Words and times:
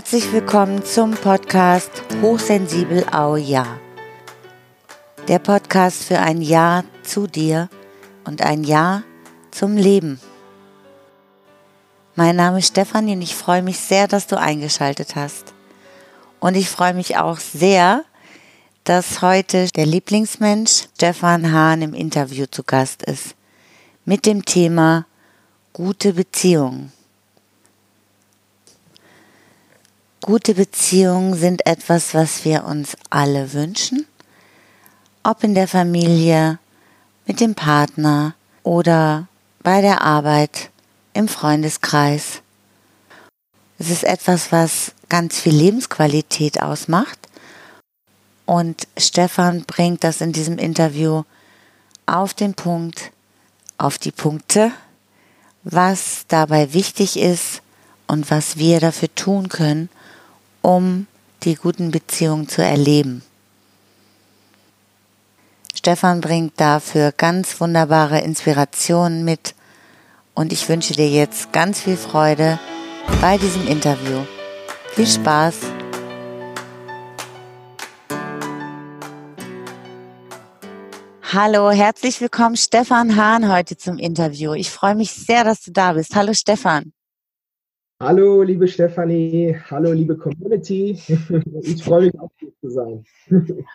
Herzlich 0.00 0.32
willkommen 0.32 0.82
zum 0.82 1.10
Podcast 1.10 1.90
Hochsensibel 2.22 3.04
Au 3.12 3.36
Ja. 3.36 3.78
Der 5.28 5.38
Podcast 5.38 6.04
für 6.04 6.18
ein 6.18 6.40
Ja 6.40 6.84
zu 7.02 7.26
dir 7.26 7.68
und 8.24 8.40
ein 8.40 8.64
Ja 8.64 9.02
zum 9.50 9.76
Leben. 9.76 10.18
Mein 12.16 12.36
Name 12.36 12.60
ist 12.60 12.68
Stefanie 12.68 13.12
und 13.12 13.20
ich 13.20 13.36
freue 13.36 13.60
mich 13.60 13.78
sehr, 13.78 14.08
dass 14.08 14.26
du 14.26 14.38
eingeschaltet 14.38 15.16
hast. 15.16 15.52
Und 16.40 16.54
ich 16.54 16.70
freue 16.70 16.94
mich 16.94 17.18
auch 17.18 17.38
sehr, 17.38 18.04
dass 18.84 19.20
heute 19.20 19.66
der 19.66 19.84
Lieblingsmensch 19.84 20.88
Stefan 20.94 21.52
Hahn 21.52 21.82
im 21.82 21.92
Interview 21.92 22.46
zu 22.50 22.62
Gast 22.62 23.02
ist 23.02 23.34
mit 24.06 24.24
dem 24.24 24.46
Thema 24.46 25.04
gute 25.74 26.14
Beziehungen. 26.14 26.90
Gute 30.22 30.52
Beziehungen 30.52 31.34
sind 31.34 31.66
etwas, 31.66 32.12
was 32.12 32.44
wir 32.44 32.64
uns 32.64 32.94
alle 33.08 33.54
wünschen, 33.54 34.06
ob 35.22 35.42
in 35.42 35.54
der 35.54 35.66
Familie, 35.66 36.58
mit 37.26 37.40
dem 37.40 37.54
Partner 37.54 38.34
oder 38.62 39.28
bei 39.62 39.80
der 39.80 40.02
Arbeit, 40.02 40.68
im 41.14 41.26
Freundeskreis. 41.26 42.42
Es 43.78 43.88
ist 43.88 44.04
etwas, 44.04 44.52
was 44.52 44.92
ganz 45.08 45.40
viel 45.40 45.54
Lebensqualität 45.54 46.62
ausmacht. 46.62 47.18
Und 48.44 48.88
Stefan 48.98 49.64
bringt 49.64 50.04
das 50.04 50.20
in 50.20 50.32
diesem 50.32 50.58
Interview 50.58 51.22
auf 52.04 52.34
den 52.34 52.52
Punkt, 52.52 53.10
auf 53.78 53.96
die 53.96 54.12
Punkte, 54.12 54.70
was 55.62 56.26
dabei 56.28 56.74
wichtig 56.74 57.18
ist 57.18 57.62
und 58.06 58.30
was 58.30 58.58
wir 58.58 58.80
dafür 58.80 59.14
tun 59.14 59.48
können, 59.48 59.88
um 60.62 61.06
die 61.42 61.54
guten 61.54 61.90
Beziehungen 61.90 62.48
zu 62.48 62.62
erleben. 62.62 63.22
Stefan 65.74 66.20
bringt 66.20 66.60
dafür 66.60 67.12
ganz 67.12 67.60
wunderbare 67.60 68.20
Inspirationen 68.20 69.24
mit 69.24 69.54
und 70.34 70.52
ich 70.52 70.68
wünsche 70.68 70.94
dir 70.94 71.08
jetzt 71.08 71.52
ganz 71.52 71.80
viel 71.80 71.96
Freude 71.96 72.58
bei 73.20 73.38
diesem 73.38 73.66
Interview. 73.66 74.24
Viel 74.94 75.06
Spaß! 75.06 75.56
Hallo, 81.32 81.70
herzlich 81.70 82.20
willkommen 82.20 82.56
Stefan 82.56 83.14
Hahn 83.14 83.52
heute 83.52 83.76
zum 83.76 83.98
Interview. 83.98 84.52
Ich 84.52 84.68
freue 84.68 84.96
mich 84.96 85.12
sehr, 85.12 85.44
dass 85.44 85.62
du 85.62 85.70
da 85.70 85.92
bist. 85.92 86.16
Hallo 86.16 86.34
Stefan. 86.34 86.92
Hallo, 88.02 88.42
liebe 88.42 88.66
Stefanie. 88.66 89.60
Hallo, 89.70 89.92
liebe 89.92 90.16
Community. 90.16 90.98
Ich 91.60 91.84
freue 91.84 92.06
mich 92.06 92.18
auch 92.18 92.30
hier 92.38 92.50
zu 92.58 92.70
sein. 92.70 93.04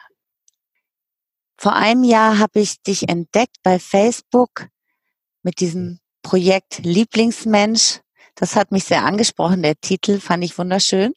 Vor 1.58 1.74
einem 1.74 2.04
Jahr 2.04 2.40
habe 2.40 2.60
ich 2.60 2.82
dich 2.82 3.08
entdeckt 3.08 3.58
bei 3.62 3.78
Facebook 3.78 4.68
mit 5.44 5.60
diesem 5.60 6.00
Projekt 6.24 6.80
Lieblingsmensch. 6.80 8.02
Das 8.34 8.56
hat 8.56 8.72
mich 8.72 8.86
sehr 8.86 9.06
angesprochen. 9.06 9.62
Der 9.62 9.76
Titel 9.76 10.20
fand 10.20 10.44
ich 10.44 10.58
wunderschön. 10.58 11.14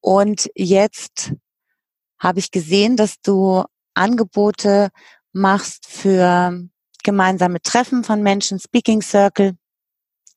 Und 0.00 0.50
jetzt 0.54 1.34
habe 2.18 2.38
ich 2.38 2.50
gesehen, 2.50 2.96
dass 2.96 3.20
du 3.20 3.64
Angebote 3.92 4.88
machst 5.32 5.86
für 5.86 6.58
gemeinsame 7.04 7.60
Treffen 7.60 8.02
von 8.02 8.22
Menschen, 8.22 8.58
Speaking 8.58 9.02
Circle 9.02 9.58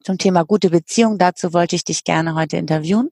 zum 0.04 0.18
Thema 0.18 0.44
gute 0.44 0.70
Beziehung. 0.70 1.18
Dazu 1.18 1.54
wollte 1.54 1.76
ich 1.76 1.84
dich 1.84 2.04
gerne 2.04 2.36
heute 2.36 2.58
interviewen. 2.58 3.10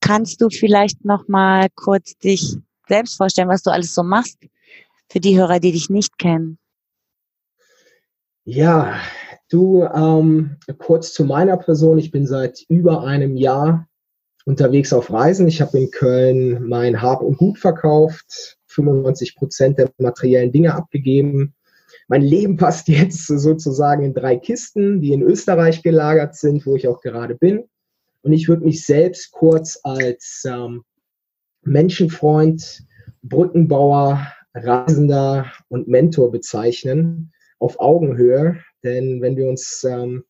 Kannst 0.00 0.40
du 0.40 0.48
vielleicht 0.50 1.04
noch 1.04 1.28
mal 1.28 1.68
kurz 1.74 2.16
dich 2.18 2.56
selbst 2.88 3.16
vorstellen, 3.16 3.48
was 3.48 3.62
du 3.62 3.70
alles 3.70 3.94
so 3.94 4.02
machst 4.02 4.38
für 5.10 5.20
die 5.20 5.38
Hörer, 5.38 5.60
die 5.60 5.72
dich 5.72 5.90
nicht 5.90 6.18
kennen? 6.18 6.58
Ja, 8.44 8.96
du 9.48 9.84
ähm, 9.84 10.56
kurz 10.78 11.12
zu 11.12 11.24
meiner 11.24 11.56
Person. 11.56 11.98
Ich 11.98 12.10
bin 12.10 12.26
seit 12.26 12.64
über 12.68 13.04
einem 13.04 13.36
Jahr 13.36 13.86
unterwegs 14.44 14.92
auf 14.92 15.12
Reisen. 15.12 15.46
Ich 15.46 15.60
habe 15.60 15.78
in 15.78 15.90
Köln 15.90 16.66
mein 16.68 17.00
Hab 17.00 17.22
und 17.22 17.38
Gut 17.38 17.58
verkauft, 17.58 18.58
95 18.66 19.36
Prozent 19.36 19.78
der 19.78 19.90
materiellen 19.98 20.50
Dinge 20.50 20.74
abgegeben 20.74 21.54
mein 22.08 22.22
Leben 22.22 22.56
passt 22.56 22.88
jetzt 22.88 23.26
sozusagen 23.26 24.04
in 24.04 24.14
drei 24.14 24.36
Kisten, 24.36 25.00
die 25.00 25.12
in 25.12 25.22
Österreich 25.22 25.82
gelagert 25.82 26.36
sind, 26.36 26.66
wo 26.66 26.76
ich 26.76 26.88
auch 26.88 27.00
gerade 27.00 27.34
bin. 27.34 27.64
Und 28.22 28.32
ich 28.32 28.48
würde 28.48 28.64
mich 28.64 28.84
selbst 28.84 29.32
kurz 29.32 29.80
als 29.82 30.44
ähm, 30.46 30.84
Menschenfreund, 31.62 32.84
Brückenbauer, 33.22 34.26
Reisender 34.54 35.50
und 35.68 35.88
Mentor 35.88 36.30
bezeichnen, 36.30 37.32
auf 37.58 37.80
Augenhöhe. 37.80 38.58
Denn 38.84 39.22
wenn 39.22 39.36
wir 39.36 39.48
uns 39.48 39.84
ähm, 39.84 40.24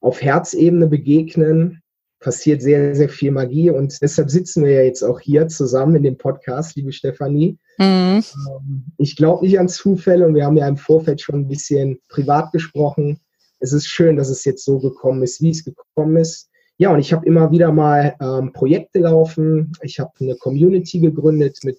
auf 0.00 0.20
Herzebene 0.20 0.86
begegnen, 0.86 1.81
passiert 2.22 2.62
sehr, 2.62 2.94
sehr 2.94 3.08
viel 3.08 3.30
Magie 3.30 3.70
und 3.70 4.00
deshalb 4.00 4.30
sitzen 4.30 4.64
wir 4.64 4.72
ja 4.72 4.82
jetzt 4.82 5.02
auch 5.02 5.20
hier 5.20 5.48
zusammen 5.48 5.96
in 5.96 6.02
dem 6.04 6.16
Podcast, 6.16 6.76
liebe 6.76 6.92
Stefanie. 6.92 7.58
Mhm. 7.78 8.22
Ähm, 8.22 8.84
ich 8.96 9.16
glaube 9.16 9.44
nicht 9.44 9.58
an 9.58 9.68
Zufälle 9.68 10.26
und 10.26 10.34
wir 10.34 10.46
haben 10.46 10.56
ja 10.56 10.66
im 10.66 10.78
Vorfeld 10.78 11.20
schon 11.20 11.40
ein 11.40 11.48
bisschen 11.48 11.98
privat 12.08 12.52
gesprochen. 12.52 13.20
Es 13.58 13.72
ist 13.72 13.86
schön, 13.86 14.16
dass 14.16 14.30
es 14.30 14.44
jetzt 14.44 14.64
so 14.64 14.78
gekommen 14.78 15.22
ist, 15.22 15.42
wie 15.42 15.50
es 15.50 15.64
gekommen 15.64 16.16
ist. 16.16 16.48
Ja, 16.78 16.92
und 16.92 17.00
ich 17.00 17.12
habe 17.12 17.26
immer 17.26 17.50
wieder 17.50 17.70
mal 17.70 18.16
ähm, 18.20 18.52
Projekte 18.52 19.00
laufen. 19.00 19.72
Ich 19.82 20.00
habe 20.00 20.12
eine 20.20 20.36
Community 20.36 21.00
gegründet 21.00 21.58
mit 21.62 21.78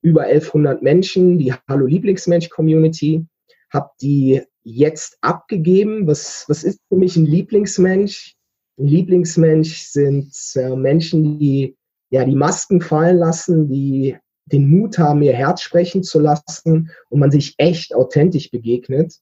über 0.00 0.22
1100 0.22 0.82
Menschen, 0.82 1.38
die 1.38 1.52
Hallo 1.68 1.86
Lieblingsmensch 1.86 2.48
Community. 2.48 3.26
Habe 3.70 3.90
die 4.00 4.42
jetzt 4.62 5.18
abgegeben. 5.20 6.06
Was, 6.06 6.44
was 6.48 6.62
ist 6.62 6.80
für 6.88 6.96
mich 6.96 7.16
ein 7.16 7.26
Lieblingsmensch? 7.26 8.35
Ein 8.78 8.86
Lieblingsmensch 8.86 9.82
sind 9.82 10.34
äh, 10.54 10.76
Menschen, 10.76 11.38
die 11.38 11.76
ja 12.10 12.24
die 12.24 12.36
Masken 12.36 12.80
fallen 12.80 13.18
lassen, 13.18 13.68
die 13.68 14.16
den 14.46 14.68
Mut 14.68 14.98
haben, 14.98 15.22
ihr 15.22 15.32
Herz 15.32 15.62
sprechen 15.62 16.02
zu 16.02 16.20
lassen 16.20 16.90
und 17.08 17.18
man 17.18 17.30
sich 17.30 17.54
echt 17.58 17.94
authentisch 17.94 18.50
begegnet. 18.50 19.14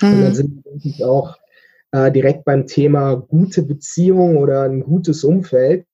Mhm. 0.00 0.08
Und 0.08 0.20
dann 0.22 0.34
sind 0.34 0.64
wir 0.64 1.08
auch 1.08 1.36
äh, 1.92 2.10
direkt 2.10 2.44
beim 2.44 2.66
Thema 2.66 3.14
gute 3.14 3.62
Beziehung 3.62 4.36
oder 4.36 4.62
ein 4.62 4.82
gutes 4.82 5.24
Umfeld. 5.24 5.86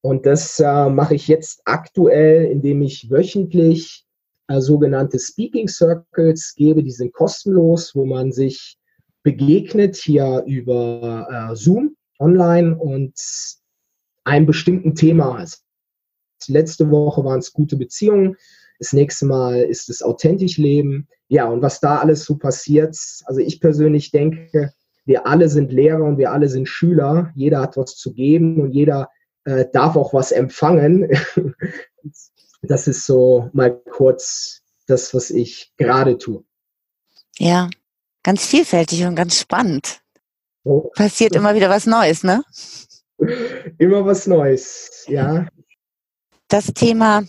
Und 0.00 0.26
das 0.26 0.60
äh, 0.60 0.88
mache 0.88 1.14
ich 1.14 1.28
jetzt 1.28 1.62
aktuell, 1.64 2.44
indem 2.44 2.82
ich 2.82 3.10
wöchentlich 3.10 4.06
äh, 4.48 4.60
sogenannte 4.60 5.18
Speaking 5.18 5.66
Circles 5.68 6.54
gebe. 6.54 6.82
Die 6.82 6.90
sind 6.90 7.12
kostenlos, 7.12 7.94
wo 7.94 8.04
man 8.04 8.30
sich 8.30 8.76
begegnet 9.24 9.96
hier 9.96 10.44
über 10.46 11.26
äh, 11.50 11.56
Zoom 11.56 11.96
online 12.20 12.76
und 12.76 13.14
einem 14.22 14.46
bestimmten 14.46 14.94
Thema. 14.94 15.36
Also 15.36 15.56
letzte 16.46 16.90
Woche 16.90 17.24
waren 17.24 17.40
es 17.40 17.52
gute 17.52 17.76
Beziehungen. 17.76 18.36
Das 18.78 18.92
nächste 18.92 19.26
Mal 19.26 19.62
ist 19.62 19.88
es 19.88 20.02
authentisch 20.02 20.58
leben. 20.58 21.08
Ja, 21.28 21.46
und 21.46 21.62
was 21.62 21.80
da 21.80 21.98
alles 21.98 22.24
so 22.24 22.36
passiert, 22.36 22.96
also 23.24 23.40
ich 23.40 23.60
persönlich 23.60 24.10
denke, 24.10 24.72
wir 25.06 25.26
alle 25.26 25.48
sind 25.48 25.72
Lehrer 25.72 26.04
und 26.04 26.18
wir 26.18 26.30
alle 26.30 26.48
sind 26.48 26.68
Schüler. 26.68 27.32
Jeder 27.34 27.60
hat 27.60 27.76
was 27.76 27.96
zu 27.96 28.12
geben 28.12 28.60
und 28.60 28.72
jeder 28.72 29.10
äh, 29.44 29.66
darf 29.72 29.96
auch 29.96 30.12
was 30.12 30.32
empfangen. 30.32 31.10
das 32.62 32.88
ist 32.88 33.06
so 33.06 33.50
mal 33.52 33.70
kurz 33.90 34.62
das, 34.86 35.14
was 35.14 35.30
ich 35.30 35.72
gerade 35.76 36.18
tue. 36.18 36.44
Ja, 37.38 37.68
ganz 38.24 38.44
vielfältig 38.44 39.04
und 39.04 39.14
ganz 39.14 39.38
spannend. 39.38 40.00
Passiert 40.96 41.36
immer 41.36 41.54
wieder 41.54 41.70
was 41.70 41.86
Neues, 41.86 42.24
ne? 42.24 42.42
Immer 43.78 44.04
was 44.04 44.26
Neues, 44.26 45.04
ja. 45.06 45.46
Das 46.48 46.66
Thema 46.74 47.22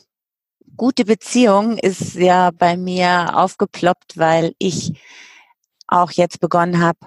gute 0.75 1.05
Beziehung 1.05 1.77
ist 1.77 2.15
ja 2.15 2.51
bei 2.51 2.77
mir 2.77 3.37
aufgeploppt, 3.37 4.17
weil 4.17 4.53
ich 4.57 4.99
auch 5.87 6.11
jetzt 6.11 6.39
begonnen 6.39 6.81
habe, 6.81 6.99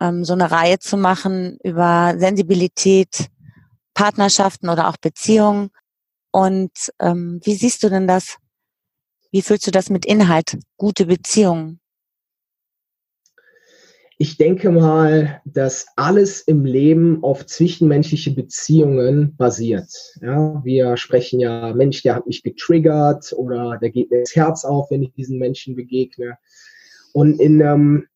ähm, 0.00 0.24
so 0.24 0.34
eine 0.34 0.50
Reihe 0.50 0.78
zu 0.78 0.96
machen 0.96 1.58
über 1.62 2.14
Sensibilität, 2.18 3.28
Partnerschaften 3.94 4.68
oder 4.68 4.88
auch 4.88 4.96
Beziehungen. 4.96 5.70
Und 6.30 6.72
ähm, 7.00 7.40
wie 7.44 7.54
siehst 7.54 7.82
du 7.82 7.88
denn 7.88 8.08
das? 8.08 8.36
Wie 9.30 9.42
fühlst 9.42 9.66
du 9.66 9.70
das 9.70 9.88
mit 9.88 10.04
Inhalt? 10.04 10.58
Gute 10.76 11.06
Beziehungen? 11.06 11.80
Ich 14.24 14.38
denke 14.38 14.70
mal, 14.70 15.42
dass 15.44 15.88
alles 15.96 16.40
im 16.40 16.64
Leben 16.64 17.22
auf 17.22 17.44
zwischenmenschliche 17.44 18.30
Beziehungen 18.30 19.36
basiert. 19.36 20.16
Ja, 20.22 20.62
wir 20.64 20.96
sprechen 20.96 21.40
ja, 21.40 21.74
Mensch, 21.74 22.02
der 22.02 22.14
hat 22.14 22.26
mich 22.26 22.42
getriggert 22.42 23.34
oder 23.36 23.76
der 23.76 23.90
geht 23.90 24.10
mir 24.10 24.20
das 24.20 24.34
Herz 24.34 24.64
auf, 24.64 24.90
wenn 24.90 25.02
ich 25.02 25.12
diesen 25.12 25.38
Menschen 25.38 25.76
begegne. 25.76 26.38
Und 27.12 27.38
in 27.38 27.62
einem 27.62 28.06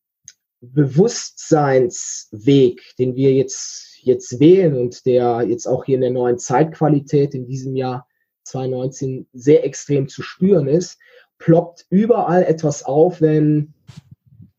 Bewusstseinsweg, 0.61 2.81
den 2.97 3.13
wir 3.13 3.35
jetzt 3.35 3.99
jetzt 4.01 4.39
wählen 4.39 4.77
und 4.77 5.05
der 5.05 5.45
jetzt 5.47 5.67
auch 5.67 5.85
hier 5.85 5.93
in 5.93 6.01
der 6.01 6.09
neuen 6.09 6.39
Zeitqualität 6.39 7.35
in 7.35 7.45
diesem 7.45 7.75
Jahr 7.75 8.07
2019 8.45 9.27
sehr 9.33 9.63
extrem 9.63 10.07
zu 10.07 10.23
spüren 10.23 10.67
ist, 10.67 10.97
ploppt 11.37 11.85
überall 11.91 12.45
etwas 12.45 12.81
auf, 12.81 13.21
wenn 13.21 13.75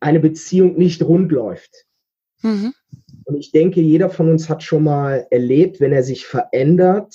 eine 0.01 0.21
Beziehung 0.21 0.77
nicht 0.77 1.03
rund 1.03 1.31
läuft. 1.31 1.87
Mhm. 2.43 2.75
Und 3.25 3.37
ich 3.37 3.53
denke, 3.53 3.81
jeder 3.81 4.11
von 4.11 4.29
uns 4.29 4.49
hat 4.49 4.63
schon 4.63 4.85
mal 4.85 5.27
erlebt, 5.31 5.81
wenn 5.81 5.93
er 5.93 6.03
sich 6.03 6.27
verändert, 6.27 7.15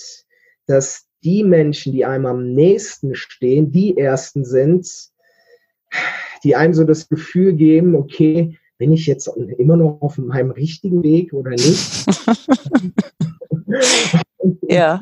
dass 0.68 1.08
die 1.24 1.44
Menschen, 1.44 1.92
die 1.92 2.06
einem 2.06 2.28
am 2.28 2.54
nächsten 2.54 3.16
stehen, 3.16 3.72
die 3.72 3.98
ersten 3.98 4.46
sind, 4.46 4.88
die 6.44 6.56
einem 6.56 6.74
so 6.74 6.84
das 6.84 7.10
Gefühl 7.10 7.54
geben, 7.54 7.96
okay, 7.96 8.58
bin 8.78 8.94
ich 8.94 9.08
jetzt 9.08 9.28
immer 9.28 9.78
noch 9.78 10.02
auf 10.02 10.18
meinem 10.18 10.52
richtigen 10.52 11.02
Weg 11.04 11.34
oder 11.34 11.52
nicht? 11.52 12.06
ja. 14.70 15.00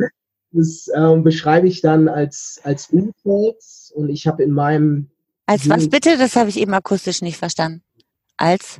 Das 0.51 0.87
ähm, 0.95 1.23
beschreibe 1.23 1.67
ich 1.67 1.81
dann 1.81 2.07
als, 2.07 2.61
als 2.63 2.91
Umfeld 2.91 3.57
und 3.95 4.09
ich 4.09 4.27
habe 4.27 4.43
in 4.43 4.51
meinem. 4.51 5.09
Als 5.45 5.67
was 5.67 5.89
bitte? 5.89 6.17
Das 6.17 6.35
habe 6.35 6.49
ich 6.49 6.57
eben 6.57 6.73
akustisch 6.73 7.21
nicht 7.21 7.37
verstanden. 7.37 7.83
Als? 8.37 8.79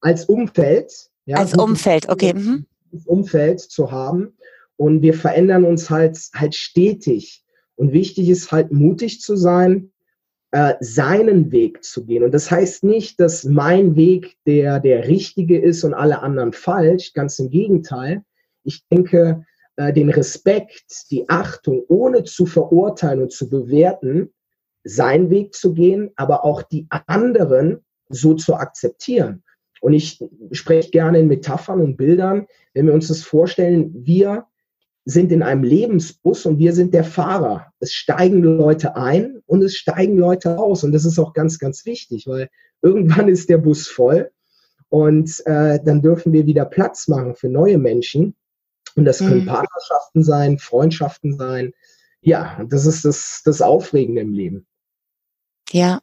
Als 0.00 0.24
Umfeld. 0.26 1.10
Ja, 1.24 1.38
als 1.38 1.54
Umfeld, 1.54 2.08
okay. 2.08 2.32
Mhm. 2.34 2.66
Umfeld 3.04 3.60
zu 3.60 3.90
haben. 3.90 4.36
Und 4.76 5.02
wir 5.02 5.14
verändern 5.14 5.64
uns 5.64 5.90
halt, 5.90 6.18
halt 6.34 6.54
stetig. 6.54 7.44
Und 7.74 7.92
wichtig 7.92 8.28
ist 8.28 8.52
halt 8.52 8.72
mutig 8.72 9.20
zu 9.20 9.36
sein, 9.36 9.92
äh, 10.52 10.74
seinen 10.80 11.50
Weg 11.50 11.82
zu 11.82 12.06
gehen. 12.06 12.22
Und 12.22 12.32
das 12.32 12.50
heißt 12.50 12.84
nicht, 12.84 13.18
dass 13.18 13.44
mein 13.44 13.96
Weg 13.96 14.36
der, 14.46 14.78
der 14.80 15.08
richtige 15.08 15.58
ist 15.58 15.82
und 15.82 15.92
alle 15.92 16.22
anderen 16.22 16.52
falsch. 16.52 17.12
Ganz 17.12 17.38
im 17.38 17.50
Gegenteil. 17.50 18.22
Ich 18.62 18.86
denke, 18.88 19.44
äh, 19.76 19.92
den 19.92 20.10
Respekt, 20.10 21.10
die 21.10 21.28
Achtung, 21.28 21.82
ohne 21.88 22.24
zu 22.24 22.46
verurteilen 22.46 23.22
und 23.22 23.32
zu 23.32 23.50
bewerten, 23.50 24.32
seinen 24.86 25.30
Weg 25.30 25.54
zu 25.54 25.74
gehen, 25.74 26.10
aber 26.16 26.44
auch 26.44 26.62
die 26.62 26.86
anderen 27.06 27.84
so 28.08 28.34
zu 28.34 28.54
akzeptieren. 28.54 29.42
Und 29.80 29.92
ich 29.92 30.24
spreche 30.52 30.90
gerne 30.90 31.18
in 31.18 31.28
Metaphern 31.28 31.80
und 31.80 31.96
Bildern, 31.96 32.46
wenn 32.72 32.86
wir 32.86 32.94
uns 32.94 33.08
das 33.08 33.22
vorstellen, 33.22 33.92
wir 34.06 34.46
sind 35.04 35.30
in 35.30 35.42
einem 35.42 35.62
Lebensbus 35.62 36.46
und 36.46 36.58
wir 36.58 36.72
sind 36.72 36.94
der 36.94 37.04
Fahrer. 37.04 37.72
Es 37.78 37.92
steigen 37.92 38.42
Leute 38.42 38.96
ein 38.96 39.42
und 39.46 39.62
es 39.62 39.76
steigen 39.76 40.18
Leute 40.18 40.58
aus. 40.58 40.82
Und 40.82 40.92
das 40.92 41.04
ist 41.04 41.18
auch 41.18 41.32
ganz, 41.32 41.58
ganz 41.58 41.84
wichtig, 41.84 42.26
weil 42.26 42.48
irgendwann 42.82 43.28
ist 43.28 43.48
der 43.48 43.58
Bus 43.58 43.86
voll 43.86 44.30
und 44.88 45.42
äh, 45.46 45.78
dann 45.84 46.02
dürfen 46.02 46.32
wir 46.32 46.46
wieder 46.46 46.64
Platz 46.64 47.08
machen 47.08 47.34
für 47.34 47.48
neue 47.48 47.78
Menschen. 47.78 48.34
Und 48.94 49.04
das 49.04 49.18
können 49.18 49.42
mhm. 49.42 49.46
Partnerschaften 49.46 50.24
sein, 50.24 50.58
Freundschaften 50.58 51.36
sein. 51.36 51.72
Ja, 52.20 52.64
das 52.68 52.86
ist 52.86 53.04
das, 53.04 53.42
das 53.44 53.60
Aufregende 53.60 54.22
im 54.22 54.32
Leben. 54.32 54.66
Ja, 55.72 56.00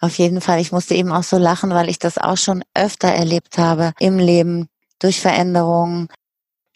auf 0.00 0.18
jeden 0.18 0.40
Fall. 0.40 0.60
Ich 0.60 0.72
musste 0.72 0.94
eben 0.94 1.12
auch 1.12 1.22
so 1.22 1.36
lachen, 1.36 1.70
weil 1.70 1.88
ich 1.90 1.98
das 1.98 2.18
auch 2.18 2.36
schon 2.36 2.64
öfter 2.74 3.08
erlebt 3.08 3.58
habe 3.58 3.92
im 3.98 4.18
Leben 4.18 4.68
durch 4.98 5.20
Veränderungen, 5.20 6.08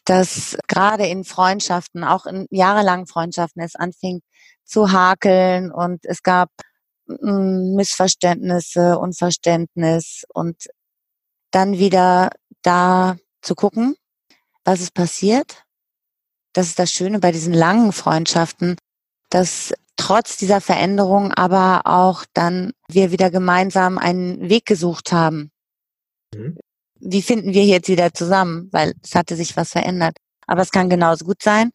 dass 0.05 0.59
gerade 0.69 1.07
in 1.07 1.25
Freundschaften, 1.25 2.05
auch 2.05 2.27
in 2.27 2.47
jahrelangen 2.51 3.07
Freundschaften, 3.07 3.63
es 3.63 3.77
anfing 3.77 4.21
zu 4.65 4.93
hakeln 4.93 5.73
und 5.73 6.05
es 6.05 6.23
gab 6.23 6.51
Missverständnisse, 7.07 8.99
Unverständnis 8.99 10.25
und 10.33 10.69
dann 11.51 11.79
wieder 11.79 12.31
da 12.63 13.17
zu 13.43 13.55
gucken, 13.55 13.97
was 14.65 14.81
ist 14.81 14.95
passiert. 14.95 15.65
Das 16.53 16.69
ist 16.69 16.79
das 16.79 16.91
Schöne 16.91 17.19
bei 17.19 17.33
diesen 17.33 17.53
langen 17.53 17.93
Freundschaften, 17.93 18.77
dass 19.31 19.73
trotz 19.97 20.37
dieser 20.37 20.61
Veränderung 20.61 21.33
aber 21.33 21.83
auch 21.85 22.25
dann 22.35 22.73
wir 22.89 23.13
wieder 23.13 23.31
gemeinsam 23.31 23.99
einen 23.99 24.49
Weg 24.49 24.67
gesucht 24.67 25.13
haben. 25.13 25.51
Mhm. 26.35 26.59
Wie 27.01 27.23
finden 27.23 27.53
wir 27.53 27.65
jetzt 27.65 27.89
wieder 27.89 28.13
zusammen? 28.13 28.69
Weil 28.73 28.95
es 29.03 29.15
hatte 29.15 29.37
sich 29.37 29.57
was 29.57 29.73
verändert. 29.73 30.17
Aber 30.47 30.63
es 30.63 30.71
kann 30.71 30.91
genauso 30.91 31.25
gut 31.25 31.43
sein, 31.43 31.71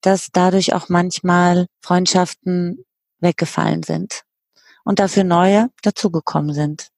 dass 0.00 0.28
dadurch 0.32 0.74
auch 0.74 0.88
manchmal 0.88 1.66
Freundschaften 1.82 2.84
weggefallen 3.20 3.82
sind 3.82 4.22
und 4.84 4.98
dafür 4.98 5.24
neue 5.24 5.68
dazugekommen 5.82 6.52
sind. 6.52 6.88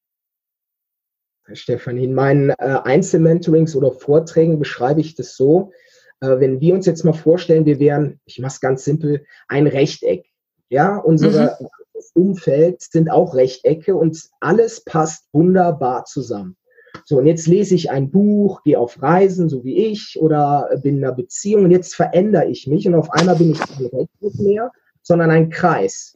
Stefanie, 1.55 2.05
in 2.05 2.15
meinen 2.15 2.51
äh, 2.51 2.55
Einzelmentorings 2.85 3.75
oder 3.75 3.93
Vorträgen 3.93 4.59
beschreibe 4.59 5.01
ich 5.01 5.15
das 5.15 5.35
so, 5.35 5.73
äh, 6.21 6.39
wenn 6.41 6.61
wir 6.61 6.75
uns 6.75 6.87
jetzt 6.87 7.05
mal 7.05 7.13
vorstellen, 7.13 7.65
wir 7.65 7.79
wären, 7.79 8.21
ich 8.25 8.39
mache 8.39 8.53
es 8.53 8.61
ganz 8.61 8.85
simpel, 8.85 9.25
ein 9.49 9.67
Rechteck. 9.67 10.27
Ja, 10.71 10.97
unser 10.97 11.59
mhm. 11.61 11.69
Umfeld 12.15 12.83
sind 12.83 13.11
auch 13.11 13.35
Rechtecke 13.35 13.97
und 13.97 14.21
alles 14.41 14.85
passt 14.85 15.27
wunderbar 15.33 16.05
zusammen. 16.05 16.57
So, 17.05 17.19
und 17.19 17.27
jetzt 17.27 17.47
lese 17.47 17.75
ich 17.75 17.91
ein 17.91 18.11
Buch, 18.11 18.63
gehe 18.63 18.79
auf 18.79 19.01
Reisen, 19.03 19.49
so 19.49 19.65
wie 19.65 19.77
ich, 19.77 20.19
oder 20.21 20.69
bin 20.83 20.99
in 20.99 21.05
einer 21.05 21.15
Beziehung 21.15 21.65
und 21.65 21.71
jetzt 21.71 21.95
verändere 21.95 22.47
ich 22.47 22.67
mich 22.67 22.87
und 22.87 22.95
auf 22.95 23.11
einmal 23.11 23.37
bin 23.37 23.53
ich 23.53 23.59
kein 23.59 23.87
Rechteck 23.87 24.35
mehr, 24.41 24.73
sondern 25.03 25.31
ein 25.31 25.51
Kreis. 25.51 26.15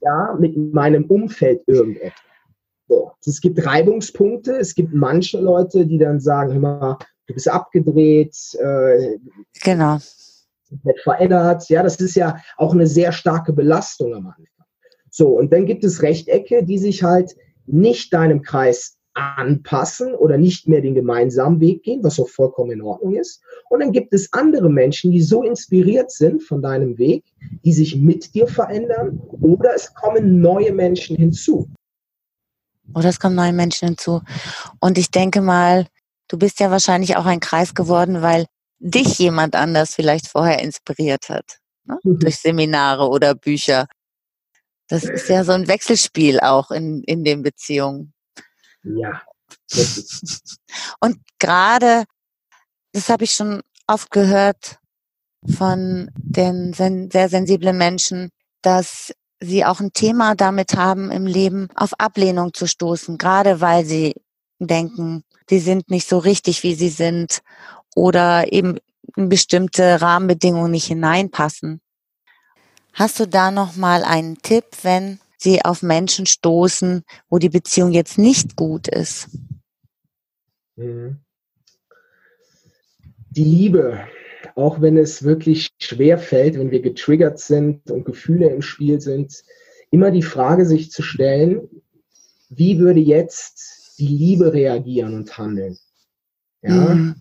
Ja, 0.00 0.36
mit 0.38 0.56
meinem 0.56 1.04
Umfeld 1.04 1.62
irgendetwas. 1.66 2.12
So, 2.88 3.12
es 3.24 3.40
gibt 3.40 3.64
Reibungspunkte, 3.64 4.56
es 4.56 4.74
gibt 4.74 4.92
manche 4.92 5.40
Leute, 5.40 5.86
die 5.86 5.98
dann 5.98 6.20
sagen, 6.20 6.52
hör 6.52 6.60
mal, 6.60 6.98
du 7.26 7.34
bist 7.34 7.48
abgedreht, 7.48 8.36
äh, 8.58 9.18
genau. 9.62 9.98
Komplett 10.72 11.00
verändert. 11.00 11.68
Ja, 11.68 11.82
das 11.82 11.96
ist 11.96 12.16
ja 12.16 12.36
auch 12.56 12.72
eine 12.72 12.86
sehr 12.86 13.12
starke 13.12 13.52
Belastung 13.52 14.14
am 14.14 14.26
Anfang. 14.26 14.46
So, 15.10 15.28
und 15.28 15.52
dann 15.52 15.66
gibt 15.66 15.84
es 15.84 16.02
Rechtecke, 16.02 16.64
die 16.64 16.78
sich 16.78 17.02
halt 17.02 17.36
nicht 17.66 18.12
deinem 18.12 18.42
Kreis 18.42 18.96
anpassen 19.14 20.14
oder 20.14 20.38
nicht 20.38 20.68
mehr 20.68 20.80
den 20.80 20.94
gemeinsamen 20.94 21.60
Weg 21.60 21.82
gehen, 21.82 22.02
was 22.02 22.18
auch 22.18 22.28
vollkommen 22.28 22.72
in 22.72 22.82
Ordnung 22.82 23.14
ist. 23.14 23.42
Und 23.68 23.80
dann 23.80 23.92
gibt 23.92 24.14
es 24.14 24.32
andere 24.32 24.70
Menschen, 24.70 25.10
die 25.10 25.20
so 25.20 25.42
inspiriert 25.42 26.10
sind 26.10 26.42
von 26.42 26.62
deinem 26.62 26.96
Weg, 26.96 27.24
die 27.64 27.72
sich 27.72 27.96
mit 27.96 28.34
dir 28.34 28.46
verändern 28.46 29.20
oder 29.42 29.74
es 29.74 29.92
kommen 29.92 30.40
neue 30.40 30.72
Menschen 30.72 31.16
hinzu. 31.16 31.68
Oder 32.94 33.10
es 33.10 33.20
kommen 33.20 33.36
neue 33.36 33.52
Menschen 33.52 33.88
hinzu. 33.88 34.22
Und 34.80 34.98
ich 34.98 35.10
denke 35.10 35.40
mal, 35.40 35.86
du 36.28 36.38
bist 36.38 36.60
ja 36.60 36.70
wahrscheinlich 36.70 37.16
auch 37.16 37.26
ein 37.26 37.40
Kreis 37.40 37.74
geworden, 37.74 38.22
weil 38.22 38.46
dich 38.82 39.18
jemand 39.18 39.54
anders 39.54 39.94
vielleicht 39.94 40.26
vorher 40.26 40.60
inspiriert 40.60 41.28
hat. 41.28 41.58
Ne? 41.84 41.98
Mhm. 42.02 42.18
Durch 42.18 42.38
Seminare 42.38 43.08
oder 43.08 43.34
Bücher. 43.34 43.86
Das 44.88 45.04
ist 45.04 45.28
ja 45.28 45.44
so 45.44 45.52
ein 45.52 45.68
Wechselspiel 45.68 46.40
auch 46.40 46.70
in, 46.70 47.02
in 47.04 47.24
den 47.24 47.42
Beziehungen. 47.42 48.12
Ja. 48.82 49.22
Und 51.00 51.18
gerade, 51.38 52.04
das 52.92 53.08
habe 53.08 53.24
ich 53.24 53.32
schon 53.32 53.62
oft 53.86 54.10
gehört 54.10 54.78
von 55.56 56.10
den 56.14 56.72
sehr 56.74 57.28
sensiblen 57.28 57.78
Menschen, 57.78 58.30
dass 58.60 59.12
sie 59.40 59.64
auch 59.64 59.80
ein 59.80 59.92
Thema 59.92 60.34
damit 60.34 60.76
haben, 60.76 61.10
im 61.10 61.26
Leben 61.26 61.68
auf 61.74 61.98
Ablehnung 61.98 62.52
zu 62.52 62.66
stoßen, 62.66 63.18
gerade 63.18 63.60
weil 63.60 63.84
sie 63.84 64.14
denken, 64.58 65.24
sie 65.48 65.58
sind 65.58 65.90
nicht 65.90 66.08
so 66.08 66.18
richtig, 66.18 66.62
wie 66.62 66.74
sie 66.74 66.90
sind 66.90 67.42
oder 67.94 68.52
eben 68.52 68.78
in 69.16 69.28
bestimmte 69.28 70.00
Rahmenbedingungen 70.00 70.70
nicht 70.70 70.86
hineinpassen. 70.86 71.80
Hast 72.92 73.20
du 73.20 73.26
da 73.26 73.50
noch 73.50 73.76
mal 73.76 74.04
einen 74.04 74.38
Tipp, 74.38 74.64
wenn 74.82 75.18
sie 75.38 75.64
auf 75.64 75.82
Menschen 75.82 76.26
stoßen, 76.26 77.02
wo 77.28 77.38
die 77.38 77.48
Beziehung 77.48 77.92
jetzt 77.92 78.18
nicht 78.18 78.56
gut 78.56 78.88
ist? 78.88 79.28
Mhm. 80.76 81.18
Die 83.30 83.44
Liebe, 83.44 84.06
auch 84.54 84.80
wenn 84.80 84.98
es 84.98 85.22
wirklich 85.22 85.70
schwer 85.80 86.18
fällt, 86.18 86.58
wenn 86.58 86.70
wir 86.70 86.82
getriggert 86.82 87.38
sind 87.38 87.90
und 87.90 88.04
Gefühle 88.04 88.50
im 88.50 88.62
Spiel 88.62 89.00
sind, 89.00 89.42
immer 89.90 90.10
die 90.10 90.22
Frage 90.22 90.66
sich 90.66 90.90
zu 90.90 91.02
stellen, 91.02 91.68
wie 92.50 92.78
würde 92.78 93.00
jetzt 93.00 93.98
die 93.98 94.06
Liebe 94.06 94.52
reagieren 94.52 95.14
und 95.14 95.38
handeln? 95.38 95.78
Ja, 96.62 96.94
mhm. 96.94 97.14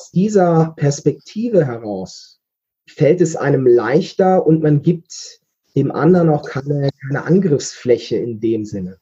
Aus 0.00 0.10
dieser 0.12 0.72
Perspektive 0.78 1.66
heraus 1.66 2.40
fällt 2.88 3.20
es 3.20 3.36
einem 3.36 3.66
leichter 3.66 4.46
und 4.46 4.62
man 4.62 4.80
gibt 4.80 5.40
dem 5.76 5.92
anderen 5.92 6.30
auch 6.30 6.48
keine, 6.48 6.88
keine 7.02 7.24
Angriffsfläche 7.24 8.16
in 8.16 8.40
dem 8.40 8.64
Sinne. 8.64 8.98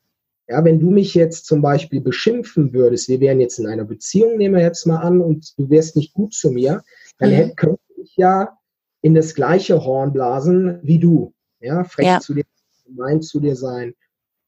Ja, 0.48 0.64
wenn 0.64 0.80
du 0.80 0.90
mich 0.90 1.14
jetzt 1.14 1.46
zum 1.46 1.62
Beispiel 1.62 2.00
beschimpfen 2.00 2.72
würdest, 2.72 3.08
wir 3.08 3.20
wären 3.20 3.38
jetzt 3.38 3.60
in 3.60 3.68
einer 3.68 3.84
Beziehung, 3.84 4.38
nehmen 4.38 4.56
wir 4.56 4.62
jetzt 4.62 4.88
mal 4.88 4.96
an, 4.96 5.20
und 5.20 5.56
du 5.56 5.70
wärst 5.70 5.94
nicht 5.94 6.14
gut 6.14 6.34
zu 6.34 6.50
mir, 6.50 6.82
dann 7.18 7.30
mhm. 7.30 7.54
könnte 7.54 7.80
ich 8.02 8.16
ja 8.16 8.58
in 9.00 9.14
das 9.14 9.36
gleiche 9.36 9.84
Horn 9.84 10.12
blasen 10.12 10.80
wie 10.82 10.98
du. 10.98 11.32
Ja, 11.60 11.84
frech 11.84 12.06
ja. 12.06 12.18
zu 12.18 12.34
dir, 12.34 12.44
gemein 12.86 13.22
zu 13.22 13.38
dir 13.38 13.54
sein. 13.54 13.94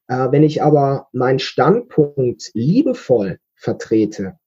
Äh, 0.09 0.31
wenn 0.31 0.43
ich 0.43 0.61
aber 0.61 1.07
meinen 1.13 1.39
Standpunkt 1.39 2.51
liebevoll 2.53 3.39
vertrete, 3.55 4.37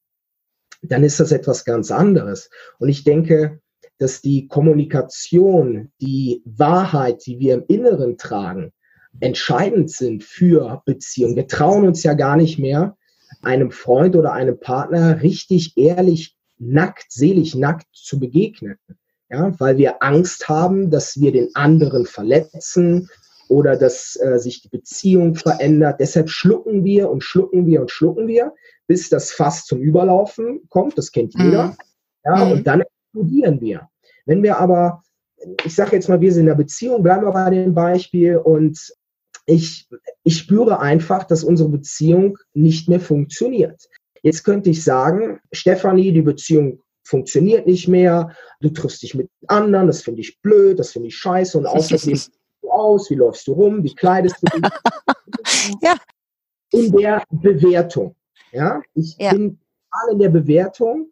dann 0.89 1.05
ist 1.05 1.21
das 1.21 1.33
etwas 1.33 1.65
ganz 1.65 1.91
anderes. 1.91 2.51
Und 2.79 2.89
ich 2.89 3.05
denke, 3.05 3.61
dass 3.99 4.21
die 4.21 4.49
Kommunikation, 4.49 5.93
die 6.01 6.43
Wahrheit, 6.45 7.27
die 7.27 7.39
wir 7.39 7.55
im 7.55 7.65
Inneren 7.69 8.19
tragen, 8.19 8.73
entscheidend 9.21 9.91
sind 9.91 10.25
für 10.25 10.83
Beziehungen. 10.85 11.37
Wir 11.37 11.47
trauen 11.47 11.87
uns 11.87 12.03
ja 12.03 12.15
gar 12.15 12.37
nicht 12.37 12.59
mehr, 12.59 12.97
einem 13.43 13.71
Freund 13.71 14.17
oder 14.17 14.33
einem 14.33 14.59
Partner 14.59 15.23
richtig 15.23 15.77
ehrlich, 15.77 16.37
nackt, 16.59 17.07
selig 17.11 17.55
nackt 17.55 17.87
zu 17.93 18.19
begegnen. 18.19 18.79
Ja, 19.31 19.59
weil 19.59 19.79
wir 19.79 20.03
Angst 20.03 20.49
haben, 20.49 20.91
dass 20.91 21.21
wir 21.21 21.33
den 21.33 21.49
anderen 21.55 22.07
verletzen 22.07 23.09
oder 23.55 23.77
dass 23.77 24.19
äh, 24.21 24.39
sich 24.41 24.63
die 24.63 24.69
Beziehung 24.69 25.37
verändert. 25.37 26.01
Deshalb 26.01 26.29
schlucken 26.29 26.85
wir 26.85 27.09
und 27.09 27.23
schlucken 27.23 27.67
wir 27.67 27.81
und 27.81 27.91
schlucken 27.93 28.27
wir, 28.27 28.53
bis 28.89 29.09
das 29.09 29.31
Fass 29.31 29.65
zum 29.65 29.81
Überlaufen 29.81 30.63
kommt. 30.71 30.99
Das 30.99 31.13
kennt 31.13 31.35
jeder. 31.39 31.69
Mhm. 31.69 31.77
Ja, 32.25 32.45
mhm. 32.45 32.53
und 32.53 32.67
dann 32.67 32.81
explodieren 32.83 33.61
wir. 33.61 33.89
Wenn 34.27 34.43
wir 34.43 34.59
aber, 34.59 35.05
ich 35.65 35.73
sage 35.73 35.95
jetzt 35.95 36.09
mal, 36.09 36.21
wir 36.21 36.33
sind 36.33 36.45
in 36.45 36.49
einer 36.49 36.59
Beziehung, 36.59 37.05
bleiben 37.05 37.25
wir 37.25 37.33
bei 37.33 37.51
dem 37.51 37.75
Beispiel 37.75 38.39
und 38.39 38.93
ich, 39.47 39.89
ich 40.25 40.37
spüre 40.37 40.81
einfach, 40.81 41.23
dass 41.23 41.45
unsere 41.45 41.69
Beziehung 41.69 42.39
nicht 42.55 42.89
mehr 42.89 43.01
funktioniert. 43.01 43.89
Jetzt 44.23 44.43
könnte 44.43 44.71
ich 44.71 44.83
sagen, 44.83 45.39
Stefanie, 45.53 46.11
die 46.11 46.23
Beziehung 46.23 46.83
funktioniert 47.05 47.67
nicht 47.69 47.87
mehr, 47.87 48.35
du 48.61 48.71
triffst 48.71 49.03
dich 49.03 49.15
mit 49.15 49.29
anderen, 49.47 49.87
das 49.87 50.03
finde 50.03 50.23
ich 50.23 50.41
blöd, 50.41 50.81
das 50.81 50.91
finde 50.91 51.09
ich 51.09 51.17
scheiße 51.17 51.57
und 51.57 51.67
außerdem 51.67 52.19
du 52.65 52.71
aus, 52.71 53.11
wie 53.11 53.15
läufst 53.15 53.47
du 53.47 53.53
rum, 53.53 53.83
wie 53.83 53.95
kleidest 53.95 54.37
du 54.43 54.59
dich? 54.59 54.71
ja. 55.83 55.97
In 56.73 56.91
der 56.93 57.23
Bewertung. 57.31 58.17
Ja, 58.53 58.81
ich 58.95 59.17
ja. 59.19 59.33
bin 59.33 59.59
alle 59.91 60.13
in 60.13 60.19
der 60.19 60.29
Bewertung 60.29 61.11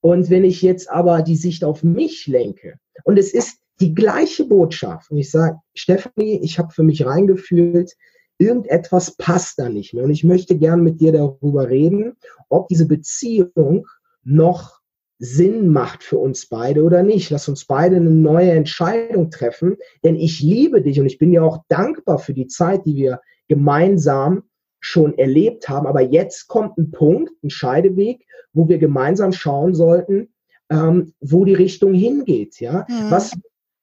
und 0.00 0.30
wenn 0.30 0.44
ich 0.44 0.62
jetzt 0.62 0.90
aber 0.90 1.22
die 1.22 1.36
Sicht 1.36 1.64
auf 1.64 1.82
mich 1.82 2.26
lenke, 2.26 2.78
und 3.04 3.18
es 3.18 3.32
ist 3.32 3.58
die 3.80 3.94
gleiche 3.94 4.44
Botschaft, 4.44 5.10
und 5.10 5.18
ich 5.18 5.30
sage, 5.30 5.58
Stephanie, 5.74 6.40
ich 6.42 6.58
habe 6.58 6.72
für 6.72 6.82
mich 6.82 7.04
reingefühlt, 7.04 7.92
irgendetwas 8.38 9.16
passt 9.16 9.58
da 9.58 9.68
nicht 9.68 9.94
mehr. 9.94 10.04
Und 10.04 10.10
ich 10.10 10.24
möchte 10.24 10.56
gern 10.58 10.82
mit 10.82 11.00
dir 11.00 11.12
darüber 11.12 11.68
reden, 11.68 12.16
ob 12.48 12.68
diese 12.68 12.86
Beziehung 12.86 13.86
noch 14.24 14.80
Sinn 15.18 15.68
macht 15.68 16.02
für 16.02 16.18
uns 16.18 16.46
beide 16.46 16.82
oder 16.82 17.02
nicht. 17.02 17.30
Lass 17.30 17.48
uns 17.48 17.64
beide 17.64 17.96
eine 17.96 18.10
neue 18.10 18.50
Entscheidung 18.50 19.30
treffen, 19.30 19.76
denn 20.02 20.16
ich 20.16 20.40
liebe 20.40 20.82
dich 20.82 21.00
und 21.00 21.06
ich 21.06 21.18
bin 21.18 21.30
dir 21.30 21.44
auch 21.44 21.64
dankbar 21.68 22.18
für 22.18 22.34
die 22.34 22.48
Zeit, 22.48 22.84
die 22.84 22.96
wir 22.96 23.20
gemeinsam 23.48 24.44
schon 24.80 25.16
erlebt 25.16 25.68
haben. 25.68 25.86
Aber 25.86 26.02
jetzt 26.02 26.48
kommt 26.48 26.76
ein 26.78 26.90
Punkt, 26.90 27.32
ein 27.42 27.50
Scheideweg, 27.50 28.26
wo 28.52 28.68
wir 28.68 28.78
gemeinsam 28.78 29.32
schauen 29.32 29.74
sollten, 29.74 30.34
ähm, 30.70 31.14
wo 31.20 31.44
die 31.44 31.54
Richtung 31.54 31.94
hingeht. 31.94 32.60
Ja? 32.60 32.86
Mhm. 32.88 33.10
Was 33.10 33.32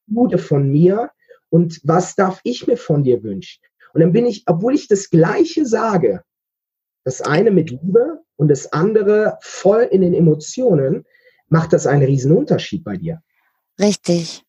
wurde 0.07 0.38
von 0.38 0.69
mir 0.69 1.11
und 1.50 1.79
was 1.83 2.15
darf 2.15 2.41
ich 2.43 2.67
mir 2.67 2.77
von 2.77 3.03
dir 3.03 3.23
wünschen? 3.23 3.63
Und 3.93 4.01
dann 4.01 4.13
bin 4.13 4.25
ich, 4.25 4.43
obwohl 4.45 4.75
ich 4.75 4.88
das 4.88 5.09
Gleiche 5.09 5.65
sage, 5.65 6.23
das 7.03 7.21
eine 7.21 7.51
mit 7.51 7.71
Liebe 7.71 8.21
und 8.35 8.50
das 8.50 8.71
andere 8.71 9.38
voll 9.41 9.81
in 9.83 10.01
den 10.01 10.13
Emotionen, 10.13 11.05
macht 11.51 11.74
das 11.74 11.86
einen 11.86 12.03
Riesenunterschied 12.03 12.84
bei 12.84 12.98
dir. 12.98 13.22
Richtig. 13.79 14.43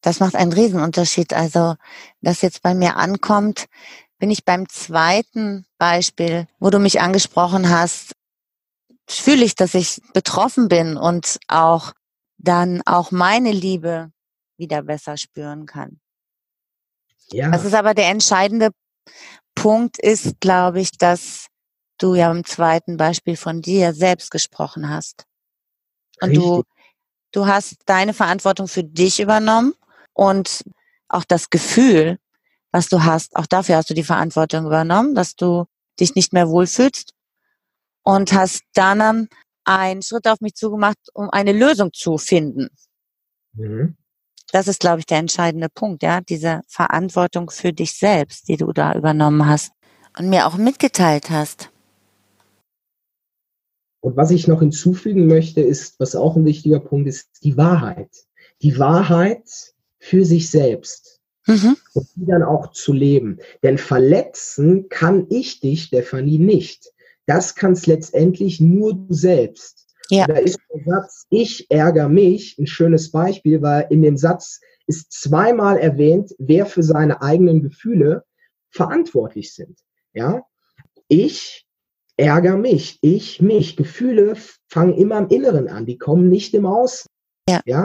Das 0.00 0.20
macht 0.20 0.34
einen 0.34 0.52
Riesenunterschied. 0.52 1.32
Also, 1.32 1.76
das 2.20 2.42
jetzt 2.42 2.62
bei 2.62 2.74
mir 2.74 2.96
ankommt, 2.96 3.66
bin 4.18 4.30
ich 4.30 4.44
beim 4.44 4.68
zweiten 4.68 5.64
Beispiel, 5.78 6.46
wo 6.58 6.70
du 6.70 6.78
mich 6.78 7.00
angesprochen 7.00 7.70
hast, 7.70 8.12
fühle 9.08 9.44
ich, 9.44 9.54
dass 9.54 9.74
ich 9.74 10.00
betroffen 10.12 10.68
bin 10.68 10.96
und 10.96 11.38
auch 11.48 11.92
dann 12.38 12.82
auch 12.86 13.10
meine 13.10 13.52
Liebe 13.52 14.10
wieder 14.56 14.82
besser 14.82 15.16
spüren 15.16 15.66
kann. 15.66 16.00
Ja. 17.32 17.50
Das 17.50 17.64
ist 17.64 17.74
aber 17.74 17.94
der 17.94 18.10
entscheidende 18.10 18.70
Punkt 19.54 19.98
ist, 19.98 20.40
glaube 20.40 20.80
ich, 20.80 20.92
dass 20.92 21.46
du 21.98 22.14
ja 22.14 22.30
im 22.30 22.44
zweiten 22.44 22.96
Beispiel 22.96 23.36
von 23.36 23.62
dir 23.62 23.92
selbst 23.94 24.30
gesprochen 24.30 24.88
hast. 24.88 25.26
Und 26.22 26.30
Richtig. 26.30 26.44
du, 26.44 26.62
du 27.32 27.46
hast 27.46 27.76
deine 27.86 28.14
Verantwortung 28.14 28.68
für 28.68 28.84
dich 28.84 29.20
übernommen 29.20 29.74
und 30.12 30.64
auch 31.08 31.24
das 31.24 31.50
Gefühl, 31.50 32.18
was 32.70 32.88
du 32.88 33.04
hast. 33.04 33.36
Auch 33.36 33.46
dafür 33.46 33.76
hast 33.76 33.90
du 33.90 33.94
die 33.94 34.04
Verantwortung 34.04 34.66
übernommen, 34.66 35.14
dass 35.14 35.34
du 35.34 35.64
dich 36.00 36.14
nicht 36.14 36.32
mehr 36.32 36.48
wohlfühlst 36.48 37.12
und 38.02 38.32
hast 38.32 38.62
dann 38.74 39.28
einen 39.64 40.02
Schritt 40.02 40.26
auf 40.26 40.40
mich 40.40 40.54
zugemacht, 40.54 40.98
um 41.12 41.30
eine 41.30 41.52
Lösung 41.52 41.92
zu 41.92 42.18
finden. 42.18 42.68
Mhm. 43.54 43.96
Das 44.52 44.68
ist, 44.68 44.80
glaube 44.80 45.00
ich, 45.00 45.06
der 45.06 45.18
entscheidende 45.18 45.68
Punkt, 45.68 46.02
ja, 46.02 46.20
diese 46.20 46.60
Verantwortung 46.68 47.50
für 47.50 47.72
dich 47.72 47.94
selbst, 47.94 48.48
die 48.48 48.56
du 48.56 48.72
da 48.72 48.94
übernommen 48.94 49.46
hast 49.46 49.72
und 50.18 50.28
mir 50.28 50.46
auch 50.46 50.56
mitgeteilt 50.56 51.30
hast. 51.30 51.71
Und 54.02 54.16
was 54.16 54.32
ich 54.32 54.48
noch 54.48 54.60
hinzufügen 54.60 55.28
möchte, 55.28 55.60
ist, 55.60 56.00
was 56.00 56.16
auch 56.16 56.36
ein 56.36 56.44
wichtiger 56.44 56.80
Punkt 56.80 57.08
ist, 57.08 57.28
die 57.44 57.56
Wahrheit. 57.56 58.10
Die 58.60 58.76
Wahrheit 58.78 59.48
für 60.00 60.24
sich 60.24 60.50
selbst 60.50 61.20
mhm. 61.46 61.76
und 61.94 62.08
die 62.16 62.26
dann 62.26 62.42
auch 62.42 62.72
zu 62.72 62.92
leben. 62.92 63.38
Denn 63.62 63.78
verletzen 63.78 64.88
kann 64.88 65.26
ich 65.30 65.60
dich, 65.60 65.84
Stefanie, 65.84 66.40
nicht. 66.40 66.92
Das 67.26 67.54
kannst 67.54 67.86
letztendlich 67.86 68.60
nur 68.60 68.92
du 68.92 69.14
selbst. 69.14 69.86
Ja. 70.10 70.26
da 70.26 70.34
ist 70.34 70.58
der 70.74 70.82
Satz, 70.84 71.26
ich 71.30 71.70
ärgere 71.70 72.08
mich, 72.08 72.58
ein 72.58 72.66
schönes 72.66 73.12
Beispiel, 73.12 73.62
weil 73.62 73.86
in 73.88 74.02
dem 74.02 74.16
Satz 74.16 74.60
ist 74.88 75.12
zweimal 75.12 75.78
erwähnt, 75.78 76.34
wer 76.38 76.66
für 76.66 76.82
seine 76.82 77.22
eigenen 77.22 77.62
Gefühle 77.62 78.24
verantwortlich 78.68 79.54
sind. 79.54 79.78
Ja, 80.12 80.42
ich 81.06 81.66
ärgere 82.16 82.56
mich, 82.56 82.98
ich 83.00 83.40
mich. 83.40 83.76
Gefühle 83.76 84.34
fangen 84.68 84.94
immer 84.94 85.18
im 85.18 85.28
Inneren 85.28 85.68
an, 85.68 85.86
die 85.86 85.98
kommen 85.98 86.28
nicht 86.28 86.54
im 86.54 86.66
Außen. 86.66 87.06
Ja. 87.48 87.60
ja? 87.64 87.82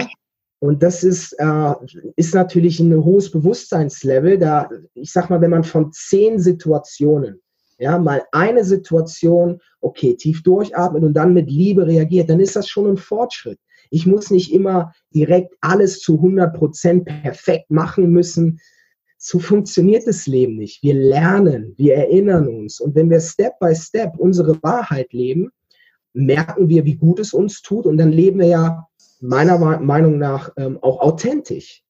Und 0.59 0.81
das 0.81 1.03
ist, 1.03 1.33
äh, 1.33 1.73
ist 2.15 2.33
natürlich 2.33 2.79
ein 2.79 3.03
hohes 3.03 3.31
Bewusstseinslevel. 3.31 4.39
Da, 4.39 4.69
ich 4.93 5.11
sag 5.11 5.29
mal, 5.29 5.41
wenn 5.41 5.51
man 5.51 5.63
von 5.63 5.91
zehn 5.91 6.39
Situationen, 6.39 7.41
ja, 7.79 7.99
mal 7.99 8.23
eine 8.31 8.63
Situation, 8.63 9.59
okay, 9.81 10.15
tief 10.15 10.41
durchatmet 10.41 11.03
und 11.03 11.13
dann 11.13 11.33
mit 11.33 11.49
Liebe 11.49 11.85
reagiert, 11.85 12.29
dann 12.29 12.39
ist 12.39 12.55
das 12.55 12.67
schon 12.67 12.87
ein 12.87 12.97
Fortschritt. 12.97 13.59
Ich 13.91 14.07
muss 14.07 14.31
nicht 14.31 14.51
immer 14.51 14.93
direkt 15.13 15.53
alles 15.61 15.99
zu 15.99 16.15
100 16.15 16.55
Prozent 16.55 17.05
perfekt 17.05 17.69
machen 17.69 18.09
müssen. 18.09 18.59
So 19.17 19.39
funktioniert 19.39 20.05
das 20.05 20.27
Leben 20.27 20.57
nicht. 20.57 20.83
Wir 20.83 20.93
lernen, 20.93 21.73
wir 21.77 21.95
erinnern 21.95 22.47
uns. 22.47 22.79
Und 22.79 22.95
wenn 22.95 23.09
wir 23.09 23.19
Step 23.19 23.59
by 23.59 23.75
Step 23.75 24.13
unsere 24.17 24.61
Wahrheit 24.61 25.11
leben, 25.11 25.49
merken 26.13 26.69
wir, 26.69 26.85
wie 26.85 26.95
gut 26.95 27.19
es 27.19 27.33
uns 27.33 27.61
tut. 27.61 27.85
Und 27.85 27.97
dann 27.97 28.11
leben 28.11 28.39
wir 28.39 28.47
ja 28.47 28.87
meiner 29.19 29.57
Meinung 29.79 30.19
nach 30.19 30.51
ähm, 30.57 30.77
auch 30.81 30.99
authentisch. 30.99 31.83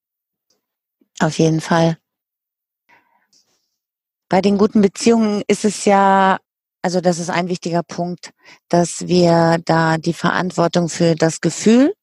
Auf 1.20 1.38
jeden 1.38 1.60
Fall. 1.60 1.98
Bei 4.28 4.40
den 4.40 4.58
guten 4.58 4.80
Beziehungen 4.80 5.42
ist 5.48 5.64
es 5.64 5.84
ja, 5.84 6.38
also 6.82 7.00
das 7.00 7.18
ist 7.18 7.30
ein 7.30 7.48
wichtiger 7.48 7.82
Punkt, 7.82 8.32
dass 8.68 9.08
wir 9.08 9.58
da 9.64 9.98
die 9.98 10.12
Verantwortung 10.12 10.88
für 10.88 11.14
das 11.14 11.40
Gefühl, 11.40 11.94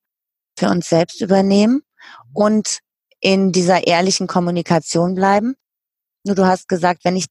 für 0.58 0.70
uns 0.70 0.90
selbst 0.90 1.22
übernehmen 1.22 1.82
und 2.34 2.80
in 3.26 3.52
dieser 3.52 3.88
ehrlichen 3.88 4.28
Kommunikation 4.28 5.16
bleiben. 5.16 5.56
Nur 6.24 6.36
du 6.36 6.46
hast 6.46 6.68
gesagt, 6.68 7.04
wenn 7.04 7.16
ich 7.16 7.26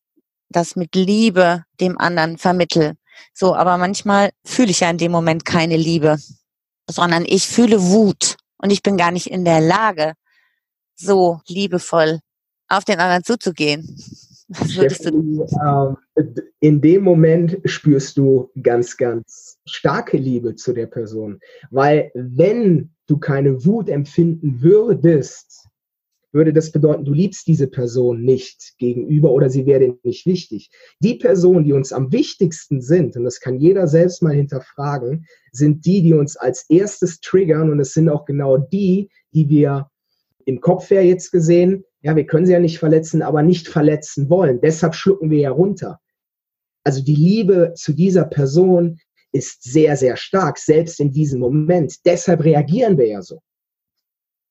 das 0.48 0.76
mit 0.76 0.94
Liebe 0.94 1.64
dem 1.80 1.98
anderen 1.98 2.38
vermittel, 2.38 2.94
so, 3.32 3.54
aber 3.54 3.78
manchmal 3.78 4.30
fühle 4.44 4.70
ich 4.70 4.80
ja 4.80 4.90
in 4.90 4.98
dem 4.98 5.12
Moment 5.12 5.44
keine 5.44 5.76
Liebe 5.76 6.18
sondern 6.90 7.24
ich 7.26 7.46
fühle 7.46 7.82
Wut 7.82 8.36
und 8.58 8.70
ich 8.70 8.82
bin 8.82 8.96
gar 8.96 9.10
nicht 9.10 9.28
in 9.28 9.44
der 9.44 9.60
Lage, 9.60 10.14
so 10.94 11.40
liebevoll 11.48 12.20
auf 12.68 12.84
den 12.84 13.00
anderen 13.00 13.24
zuzugehen. 13.24 13.96
Stephanie, 14.68 15.40
äh, 16.14 16.24
in 16.60 16.80
dem 16.80 17.02
Moment 17.02 17.58
spürst 17.64 18.16
du 18.18 18.50
ganz, 18.62 18.96
ganz 18.96 19.58
starke 19.64 20.16
Liebe 20.16 20.54
zu 20.54 20.72
der 20.72 20.86
Person. 20.86 21.40
Weil 21.70 22.10
wenn 22.14 22.90
du 23.06 23.18
keine 23.18 23.64
Wut 23.64 23.88
empfinden 23.88 24.60
würdest, 24.60 25.63
würde 26.34 26.52
das 26.52 26.72
bedeuten, 26.72 27.04
du 27.04 27.12
liebst 27.12 27.46
diese 27.46 27.68
Person 27.68 28.22
nicht 28.22 28.74
gegenüber 28.78 29.30
oder 29.30 29.48
sie 29.48 29.66
wäre 29.66 29.96
nicht 30.02 30.26
wichtig. 30.26 30.70
Die 31.00 31.14
Personen, 31.14 31.64
die 31.64 31.72
uns 31.72 31.92
am 31.92 32.12
wichtigsten 32.12 32.80
sind, 32.82 33.16
und 33.16 33.24
das 33.24 33.40
kann 33.40 33.60
jeder 33.60 33.86
selbst 33.86 34.22
mal 34.22 34.34
hinterfragen, 34.34 35.26
sind 35.52 35.86
die, 35.86 36.02
die 36.02 36.12
uns 36.12 36.36
als 36.36 36.66
erstes 36.68 37.20
triggern 37.20 37.70
und 37.70 37.80
es 37.80 37.92
sind 37.92 38.08
auch 38.08 38.24
genau 38.24 38.56
die, 38.58 39.08
die 39.32 39.48
wir 39.48 39.88
im 40.44 40.60
Kopf 40.60 40.90
her 40.90 41.04
jetzt 41.04 41.30
gesehen, 41.30 41.84
ja, 42.02 42.14
wir 42.14 42.26
können 42.26 42.44
sie 42.44 42.52
ja 42.52 42.58
nicht 42.58 42.78
verletzen, 42.78 43.22
aber 43.22 43.42
nicht 43.42 43.68
verletzen 43.68 44.28
wollen. 44.28 44.60
Deshalb 44.60 44.94
schlucken 44.94 45.30
wir 45.30 45.38
ja 45.38 45.50
runter. 45.50 46.00
Also 46.82 47.02
die 47.02 47.14
Liebe 47.14 47.72
zu 47.76 47.94
dieser 47.94 48.24
Person, 48.24 48.98
ist 49.34 49.64
sehr, 49.64 49.96
sehr 49.96 50.16
stark, 50.16 50.58
selbst 50.58 51.00
in 51.00 51.10
diesem 51.10 51.40
Moment. 51.40 51.96
Deshalb 52.06 52.44
reagieren 52.44 52.96
wir 52.96 53.08
ja 53.08 53.20
so. 53.20 53.40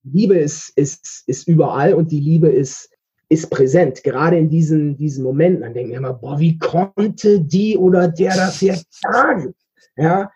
Liebe 0.04 0.38
ist, 0.38 0.70
ist, 0.76 1.24
ist 1.28 1.48
überall 1.48 1.94
und 1.94 2.12
die 2.12 2.20
Liebe 2.20 2.50
ist, 2.50 2.90
ist 3.30 3.50
präsent, 3.50 4.04
gerade 4.04 4.38
in 4.38 4.50
diesen, 4.50 4.98
diesen 4.98 5.24
Momenten. 5.24 5.62
Dann 5.62 5.74
denken 5.74 5.92
wir 5.92 5.98
immer, 5.98 6.14
boah, 6.14 6.40
wie 6.40 6.58
konnte 6.58 7.40
die 7.42 7.78
oder 7.78 8.08
der 8.08 8.36
das 8.36 8.62
jetzt 8.62 9.02
sagen? 9.02 9.56
Ja, 9.96 10.32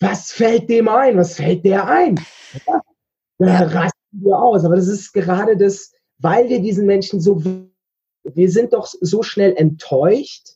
was 0.00 0.32
fällt 0.32 0.68
dem 0.68 0.88
ein? 0.88 1.16
Was 1.16 1.36
fällt 1.36 1.64
der 1.64 1.86
ein? 1.86 2.20
Ja, 2.66 2.82
da 3.38 3.66
rasten 3.66 4.20
wir 4.22 4.38
aus. 4.38 4.64
Aber 4.64 4.76
das 4.76 4.88
ist 4.88 5.12
gerade 5.12 5.56
das, 5.56 5.92
weil 6.18 6.48
wir 6.48 6.60
diesen 6.60 6.86
Menschen 6.86 7.20
so, 7.20 7.42
wir 8.24 8.50
sind 8.50 8.72
doch 8.72 8.86
so 8.86 9.22
schnell 9.22 9.54
enttäuscht 9.56 10.50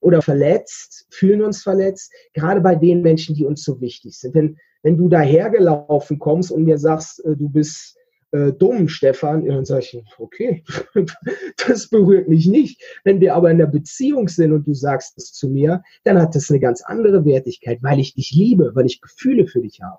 oder 0.00 0.22
verletzt, 0.22 1.06
fühlen 1.10 1.42
uns 1.42 1.62
verletzt, 1.62 2.12
gerade 2.32 2.60
bei 2.60 2.74
den 2.74 3.02
Menschen, 3.02 3.34
die 3.34 3.44
uns 3.44 3.62
so 3.62 3.80
wichtig 3.80 4.18
sind. 4.18 4.34
Denn 4.34 4.58
wenn 4.86 4.96
du 4.96 5.08
dahergelaufen 5.08 6.20
kommst 6.20 6.52
und 6.52 6.62
mir 6.62 6.78
sagst, 6.78 7.18
äh, 7.24 7.34
du 7.34 7.48
bist 7.48 7.98
äh, 8.30 8.52
dumm, 8.52 8.86
Stefan, 8.86 9.44
dann 9.44 9.64
sage 9.64 9.80
ich, 9.80 10.04
okay, 10.16 10.62
das 11.66 11.88
berührt 11.88 12.28
mich 12.28 12.46
nicht. 12.46 12.80
Wenn 13.02 13.20
wir 13.20 13.34
aber 13.34 13.50
in 13.50 13.58
der 13.58 13.66
Beziehung 13.66 14.28
sind 14.28 14.52
und 14.52 14.64
du 14.64 14.74
sagst 14.74 15.18
es 15.18 15.32
zu 15.32 15.48
mir, 15.48 15.82
dann 16.04 16.22
hat 16.22 16.36
das 16.36 16.50
eine 16.50 16.60
ganz 16.60 16.82
andere 16.82 17.24
Wertigkeit, 17.24 17.82
weil 17.82 17.98
ich 17.98 18.14
dich 18.14 18.30
liebe, 18.30 18.76
weil 18.76 18.86
ich 18.86 19.00
Gefühle 19.00 19.48
für 19.48 19.60
dich 19.60 19.80
habe. 19.82 19.98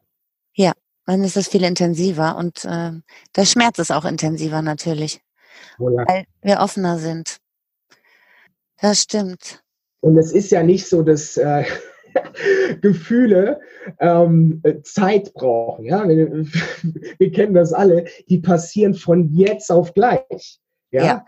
Ja, 0.53 0.71
dann 1.05 1.21
ist 1.21 1.35
das 1.35 1.49
viel 1.49 1.65
intensiver 1.65 2.37
und 2.37 2.63
äh, 2.63 2.91
der 3.35 3.45
Schmerz 3.45 3.79
ist 3.79 3.91
auch 3.91 4.05
intensiver 4.05 4.61
natürlich, 4.61 5.19
oh 5.79 5.89
ja. 5.89 6.05
weil 6.07 6.23
wir 6.41 6.59
offener 6.59 6.97
sind. 6.97 7.39
Das 8.79 9.01
stimmt. 9.01 9.61
Und 9.99 10.17
es 10.17 10.31
ist 10.31 10.49
ja 10.51 10.63
nicht 10.63 10.87
so, 10.87 11.01
dass 11.01 11.35
äh, 11.35 11.65
Gefühle 12.81 13.59
ähm, 13.99 14.61
Zeit 14.83 15.33
brauchen. 15.33 15.85
Ja? 15.85 16.07
Wir, 16.07 16.31
wir, 17.17 17.31
kennen 17.31 17.53
das 17.53 17.73
alle. 17.73 18.05
Die 18.29 18.39
passieren 18.39 18.93
von 18.93 19.33
jetzt 19.33 19.71
auf 19.71 19.93
gleich. 19.93 20.59
Ja? 20.91 21.05
ja? 21.05 21.25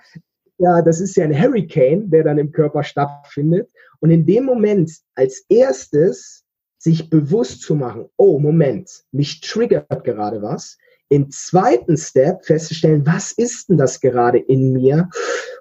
Ja, 0.62 0.82
das 0.82 1.00
ist 1.00 1.16
ja 1.16 1.24
ein 1.24 1.42
Hurricane, 1.42 2.10
der 2.10 2.26
dann 2.26 2.38
im 2.38 2.52
Körper 2.52 2.84
stattfindet. 2.84 3.70
Und 4.02 4.12
in 4.12 4.26
dem 4.26 4.44
Moment 4.44 4.92
als 5.16 5.46
erstes 5.48 6.44
sich 6.78 7.10
bewusst 7.10 7.62
zu 7.62 7.76
machen, 7.76 8.10
oh 8.18 8.40
Moment, 8.40 8.90
mich 9.12 9.42
triggert 9.42 10.04
gerade 10.04 10.42
was, 10.42 10.78
im 11.10 11.32
zweiten 11.32 11.98
Step 11.98 12.46
festzustellen, 12.46 13.06
was 13.06 13.32
ist 13.32 13.70
denn 13.70 13.78
das 13.78 14.00
gerade 14.00 14.38
in 14.38 14.74
mir? 14.74 15.10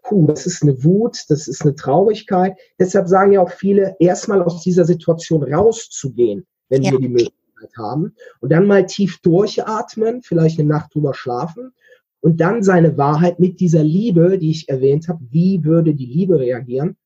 Puh, 0.02 0.26
das 0.26 0.47
ist 0.47 0.62
eine 0.62 0.85
Wut, 0.85 1.25
das 1.28 1.49
ist 1.49 1.62
eine 1.62 1.75
Traurigkeit. 1.75 2.57
Deshalb 2.78 3.09
sagen 3.09 3.33
ja 3.33 3.40
auch 3.40 3.50
viele, 3.50 3.97
erstmal 3.99 4.43
aus 4.43 4.62
dieser 4.62 4.85
Situation 4.85 5.43
rauszugehen, 5.43 6.47
wenn 6.69 6.83
ja. 6.83 6.93
wir 6.93 7.00
die 7.00 7.09
Möglichkeit 7.09 7.73
haben. 7.78 8.14
Und 8.40 8.52
dann 8.52 8.67
mal 8.67 8.85
tief 8.85 9.21
durchatmen, 9.23 10.23
vielleicht 10.23 10.61
eine 10.61 10.69
Nacht 10.69 10.95
drüber 10.95 11.14
schlafen. 11.14 11.73
Und 12.21 12.40
dann 12.40 12.62
seine 12.62 12.99
Wahrheit 12.99 13.40
mit 13.40 13.61
dieser 13.61 13.83
Liebe, 13.83 14.38
die 14.38 14.50
ich 14.50 14.69
erwähnt 14.69 15.09
habe, 15.09 15.25
wie 15.31 15.64
würde 15.64 15.95
die 15.95 16.07
Liebe 16.07 16.38
reagieren, 16.38 16.97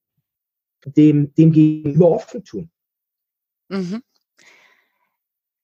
dem, 0.85 1.33
dem 1.35 1.53
Gegenüber 1.53 2.11
offen 2.11 2.43
tun. 2.43 2.71
Mhm. 3.69 4.03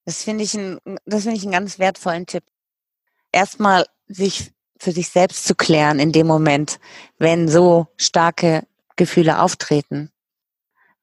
Das 0.05 0.23
finde 0.23 0.45
ich, 0.45 0.55
ein, 0.55 0.79
das 1.07 1.25
finde 1.25 1.39
ich 1.39 1.43
einen 1.43 1.53
ganz 1.53 1.79
wertvollen 1.79 2.25
Tipp 2.25 2.45
erstmal 3.39 3.87
sich 4.09 4.53
für 4.81 4.93
sich 4.93 5.09
selbst 5.09 5.47
zu 5.47 5.55
klären 5.55 6.01
in 6.01 6.13
dem 6.13 6.27
Moment, 6.27 6.81
wenn 7.19 7.49
so 7.49 7.87
starke 7.97 8.67
Gefühle 8.97 9.41
auftreten. 9.41 10.11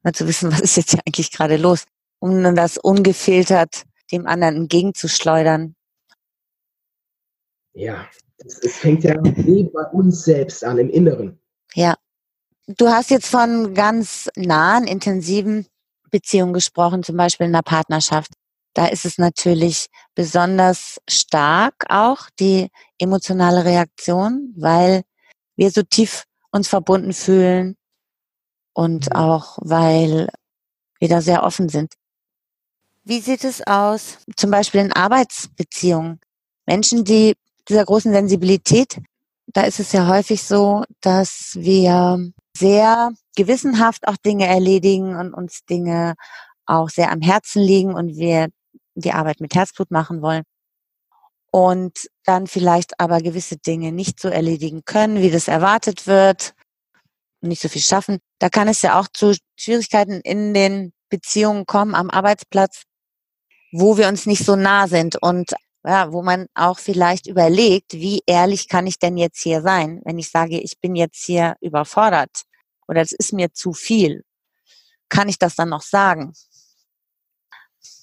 Mal 0.02 0.12
zu 0.12 0.28
wissen, 0.28 0.52
was 0.52 0.60
ist 0.60 0.76
jetzt 0.76 0.90
hier 0.90 1.00
eigentlich 1.06 1.32
gerade 1.32 1.56
los, 1.56 1.84
um 2.18 2.42
dann 2.42 2.56
das 2.56 2.78
ungefiltert 2.78 3.84
dem 4.12 4.26
anderen 4.26 4.56
entgegenzuschleudern. 4.56 5.74
Ja, 7.72 8.06
es 8.38 8.76
fängt 8.76 9.02
ja 9.02 9.14
bei 9.20 9.84
uns 9.92 10.24
selbst 10.24 10.62
an, 10.62 10.78
im 10.78 10.90
Inneren. 10.90 11.40
Ja. 11.74 11.96
Du 12.68 12.88
hast 12.88 13.10
jetzt 13.10 13.28
von 13.28 13.74
ganz 13.74 14.28
nahen, 14.36 14.86
intensiven 14.86 15.66
Beziehungen 16.10 16.52
gesprochen, 16.52 17.02
zum 17.02 17.16
Beispiel 17.16 17.46
in 17.46 17.54
einer 17.54 17.62
Partnerschaft. 17.62 18.32
Da 18.76 18.88
ist 18.88 19.06
es 19.06 19.16
natürlich 19.16 19.86
besonders 20.14 21.00
stark 21.08 21.86
auch 21.88 22.28
die 22.38 22.68
emotionale 22.98 23.64
Reaktion, 23.64 24.52
weil 24.54 25.02
wir 25.56 25.70
so 25.70 25.82
tief 25.82 26.24
uns 26.50 26.68
verbunden 26.68 27.14
fühlen 27.14 27.78
und 28.74 29.06
mhm. 29.06 29.16
auch 29.16 29.56
weil 29.62 30.28
wir 30.98 31.08
da 31.08 31.22
sehr 31.22 31.42
offen 31.42 31.70
sind. 31.70 31.94
Wie 33.02 33.20
sieht 33.20 33.44
es 33.44 33.66
aus, 33.66 34.18
zum 34.36 34.50
Beispiel 34.50 34.82
in 34.82 34.92
Arbeitsbeziehungen? 34.92 36.20
Menschen, 36.66 37.02
die 37.02 37.34
dieser 37.70 37.86
großen 37.86 38.12
Sensibilität, 38.12 38.98
da 39.46 39.62
ist 39.62 39.80
es 39.80 39.92
ja 39.92 40.06
häufig 40.06 40.42
so, 40.42 40.84
dass 41.00 41.52
wir 41.54 42.30
sehr 42.54 43.10
gewissenhaft 43.36 44.06
auch 44.06 44.18
Dinge 44.18 44.46
erledigen 44.46 45.16
und 45.16 45.32
uns 45.32 45.64
Dinge 45.64 46.14
auch 46.66 46.90
sehr 46.90 47.10
am 47.10 47.22
Herzen 47.22 47.62
liegen 47.62 47.94
und 47.94 48.16
wir 48.16 48.48
die 48.96 49.12
Arbeit 49.12 49.40
mit 49.40 49.54
Herzblut 49.54 49.90
machen 49.90 50.22
wollen 50.22 50.42
und 51.50 52.08
dann 52.24 52.46
vielleicht 52.46 53.00
aber 53.00 53.20
gewisse 53.20 53.56
Dinge 53.56 53.92
nicht 53.92 54.20
so 54.20 54.28
erledigen 54.28 54.84
können, 54.84 55.22
wie 55.22 55.30
das 55.30 55.48
erwartet 55.48 56.06
wird, 56.06 56.54
nicht 57.40 57.62
so 57.62 57.68
viel 57.68 57.82
schaffen. 57.82 58.18
Da 58.38 58.48
kann 58.48 58.68
es 58.68 58.82
ja 58.82 58.98
auch 59.00 59.08
zu 59.12 59.34
Schwierigkeiten 59.56 60.20
in 60.20 60.54
den 60.54 60.92
Beziehungen 61.08 61.66
kommen 61.66 61.94
am 61.94 62.10
Arbeitsplatz, 62.10 62.82
wo 63.72 63.96
wir 63.96 64.08
uns 64.08 64.26
nicht 64.26 64.44
so 64.44 64.56
nah 64.56 64.88
sind 64.88 65.16
und 65.22 65.54
ja, 65.84 66.12
wo 66.12 66.22
man 66.22 66.46
auch 66.54 66.80
vielleicht 66.80 67.28
überlegt, 67.28 67.92
wie 67.92 68.22
ehrlich 68.26 68.68
kann 68.68 68.88
ich 68.88 68.98
denn 68.98 69.16
jetzt 69.16 69.40
hier 69.40 69.62
sein, 69.62 70.00
wenn 70.04 70.18
ich 70.18 70.30
sage, 70.30 70.60
ich 70.60 70.80
bin 70.80 70.96
jetzt 70.96 71.24
hier 71.24 71.54
überfordert 71.60 72.42
oder 72.88 73.02
es 73.02 73.12
ist 73.12 73.32
mir 73.32 73.52
zu 73.52 73.72
viel. 73.72 74.24
Kann 75.08 75.28
ich 75.28 75.38
das 75.38 75.54
dann 75.54 75.68
noch 75.68 75.82
sagen? 75.82 76.32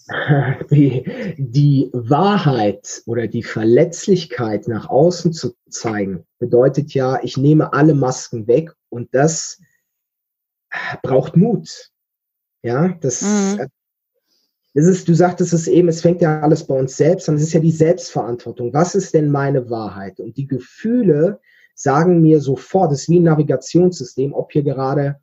die, 0.71 1.35
die 1.37 1.89
Wahrheit 1.93 3.03
oder 3.05 3.27
die 3.27 3.43
Verletzlichkeit 3.43 4.67
nach 4.67 4.89
außen 4.89 5.33
zu 5.33 5.55
zeigen, 5.69 6.25
bedeutet 6.39 6.93
ja, 6.93 7.21
ich 7.23 7.37
nehme 7.37 7.73
alle 7.73 7.93
Masken 7.93 8.47
weg 8.47 8.73
und 8.89 9.13
das 9.13 9.59
braucht 11.01 11.35
Mut. 11.35 11.91
Ja, 12.63 12.89
das, 13.01 13.21
mhm. 13.21 13.67
das 14.73 14.85
ist, 14.85 15.07
du 15.07 15.13
sagtest 15.13 15.53
es 15.53 15.67
eben, 15.67 15.89
es 15.89 16.01
fängt 16.01 16.21
ja 16.21 16.41
alles 16.41 16.65
bei 16.65 16.75
uns 16.75 16.95
selbst 16.95 17.27
an, 17.27 17.35
es 17.35 17.43
ist 17.43 17.53
ja 17.53 17.59
die 17.59 17.71
Selbstverantwortung. 17.71 18.73
Was 18.73 18.95
ist 18.95 19.13
denn 19.13 19.29
meine 19.29 19.69
Wahrheit? 19.69 20.19
Und 20.19 20.37
die 20.37 20.47
Gefühle 20.47 21.39
sagen 21.75 22.21
mir 22.21 22.39
sofort, 22.39 22.91
es 22.91 23.01
ist 23.01 23.09
wie 23.09 23.19
ein 23.19 23.23
Navigationssystem, 23.23 24.33
ob 24.33 24.51
hier 24.51 24.63
gerade 24.63 25.19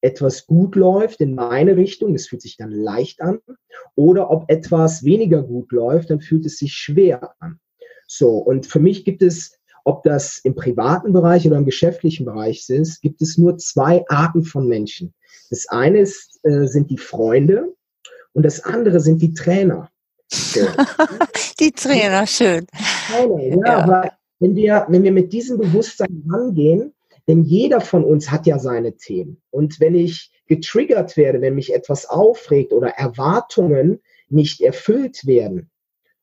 etwas 0.00 0.46
gut 0.46 0.76
läuft 0.76 1.20
in 1.20 1.34
meine 1.34 1.76
Richtung, 1.76 2.12
das 2.12 2.26
fühlt 2.26 2.42
sich 2.42 2.56
dann 2.56 2.70
leicht 2.70 3.20
an, 3.20 3.40
oder 3.94 4.30
ob 4.30 4.50
etwas 4.50 5.04
weniger 5.04 5.42
gut 5.42 5.72
läuft, 5.72 6.10
dann 6.10 6.20
fühlt 6.20 6.46
es 6.46 6.58
sich 6.58 6.72
schwer 6.72 7.34
an. 7.40 7.60
So, 8.06 8.38
und 8.38 8.66
für 8.66 8.80
mich 8.80 9.04
gibt 9.04 9.22
es, 9.22 9.58
ob 9.84 10.02
das 10.02 10.38
im 10.38 10.54
privaten 10.54 11.12
Bereich 11.12 11.46
oder 11.46 11.56
im 11.56 11.64
geschäftlichen 11.64 12.26
Bereich 12.26 12.68
ist, 12.68 13.00
gibt 13.00 13.22
es 13.22 13.38
nur 13.38 13.58
zwei 13.58 14.04
Arten 14.08 14.44
von 14.44 14.66
Menschen. 14.66 15.14
Das 15.50 15.68
eine 15.68 16.00
ist, 16.00 16.40
äh, 16.44 16.66
sind 16.66 16.90
die 16.90 16.98
Freunde 16.98 17.74
und 18.32 18.44
das 18.44 18.64
andere 18.64 19.00
sind 19.00 19.20
die 19.22 19.34
Trainer. 19.34 19.90
So. 20.28 20.60
die 21.60 21.72
Trainer, 21.72 22.26
schön. 22.26 22.66
Trainer, 23.08 23.42
ja, 23.42 23.56
ja. 23.56 23.78
aber 23.78 24.12
wenn 24.38 24.54
wir, 24.54 24.86
wenn 24.88 25.02
wir 25.02 25.12
mit 25.12 25.32
diesem 25.32 25.58
Bewusstsein 25.58 26.24
rangehen, 26.28 26.94
denn 27.28 27.42
jeder 27.42 27.80
von 27.80 28.04
uns 28.04 28.30
hat 28.30 28.46
ja 28.46 28.58
seine 28.58 28.96
Themen. 28.96 29.40
Und 29.50 29.80
wenn 29.80 29.94
ich 29.94 30.30
getriggert 30.46 31.16
werde, 31.16 31.40
wenn 31.40 31.54
mich 31.54 31.74
etwas 31.74 32.06
aufregt 32.06 32.72
oder 32.72 32.88
Erwartungen 32.90 34.00
nicht 34.28 34.60
erfüllt 34.60 35.26
werden, 35.26 35.70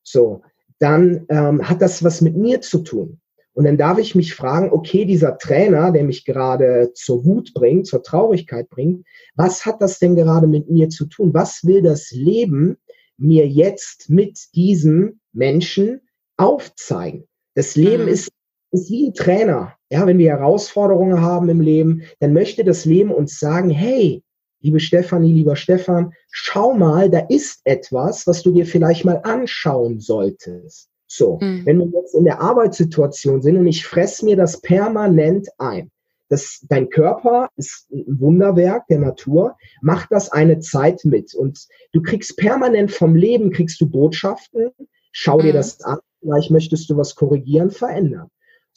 so, 0.02 0.42
dann 0.78 1.26
ähm, 1.28 1.68
hat 1.68 1.82
das 1.82 2.04
was 2.04 2.20
mit 2.20 2.36
mir 2.36 2.60
zu 2.60 2.78
tun. 2.78 3.20
Und 3.58 3.64
dann 3.64 3.76
darf 3.76 3.98
ich 3.98 4.14
mich 4.14 4.34
fragen, 4.34 4.70
okay, 4.70 5.04
dieser 5.04 5.36
Trainer, 5.36 5.90
der 5.90 6.04
mich 6.04 6.24
gerade 6.24 6.92
zur 6.94 7.24
Wut 7.24 7.52
bringt, 7.54 7.88
zur 7.88 8.04
Traurigkeit 8.04 8.68
bringt, 8.68 9.04
was 9.34 9.66
hat 9.66 9.82
das 9.82 9.98
denn 9.98 10.14
gerade 10.14 10.46
mit 10.46 10.70
mir 10.70 10.90
zu 10.90 11.06
tun? 11.06 11.34
Was 11.34 11.64
will 11.64 11.82
das 11.82 12.12
Leben 12.12 12.76
mir 13.16 13.48
jetzt 13.48 14.10
mit 14.10 14.38
diesem 14.54 15.18
Menschen 15.32 16.02
aufzeigen? 16.36 17.26
Das 17.56 17.74
Leben 17.74 18.04
mhm. 18.04 18.10
ist, 18.10 18.30
ist 18.70 18.90
wie 18.90 19.08
ein 19.08 19.14
Trainer. 19.14 19.74
Ja, 19.90 20.06
wenn 20.06 20.18
wir 20.18 20.30
Herausforderungen 20.30 21.20
haben 21.20 21.48
im 21.48 21.60
Leben, 21.60 22.02
dann 22.20 22.32
möchte 22.32 22.64
das 22.64 22.84
Leben 22.84 23.10
uns 23.10 23.38
sagen, 23.38 23.70
hey, 23.70 24.22
liebe 24.60 24.80
Stefanie, 24.80 25.32
lieber 25.32 25.56
Stefan, 25.56 26.12
schau 26.30 26.74
mal, 26.74 27.10
da 27.10 27.20
ist 27.28 27.60
etwas, 27.64 28.26
was 28.26 28.42
du 28.42 28.52
dir 28.52 28.66
vielleicht 28.66 29.04
mal 29.04 29.20
anschauen 29.22 30.00
solltest. 30.00 30.88
So, 31.06 31.38
mhm. 31.40 31.64
wenn 31.64 31.78
wir 31.78 32.00
jetzt 32.00 32.14
in 32.14 32.24
der 32.24 32.40
Arbeitssituation 32.40 33.40
sind 33.40 33.56
und 33.56 33.66
ich 33.66 33.86
fress 33.86 34.22
mir 34.22 34.36
das 34.36 34.60
permanent 34.60 35.48
ein, 35.58 35.90
Das, 36.28 36.60
dein 36.68 36.90
Körper 36.90 37.48
ist 37.56 37.90
ein 37.90 38.20
Wunderwerk 38.20 38.86
der 38.88 38.98
Natur, 38.98 39.56
mach 39.80 40.06
das 40.08 40.30
eine 40.30 40.58
Zeit 40.58 41.04
mit 41.04 41.34
und 41.34 41.66
du 41.92 42.02
kriegst 42.02 42.36
permanent 42.36 42.90
vom 42.90 43.16
Leben, 43.16 43.50
kriegst 43.50 43.80
du 43.80 43.88
Botschaften, 43.88 44.70
schau 45.12 45.40
dir 45.40 45.52
mhm. 45.52 45.56
das 45.56 45.80
an, 45.80 46.00
vielleicht 46.20 46.50
möchtest 46.50 46.90
du 46.90 46.96
was 46.98 47.14
korrigieren, 47.14 47.70
verändern. 47.70 48.28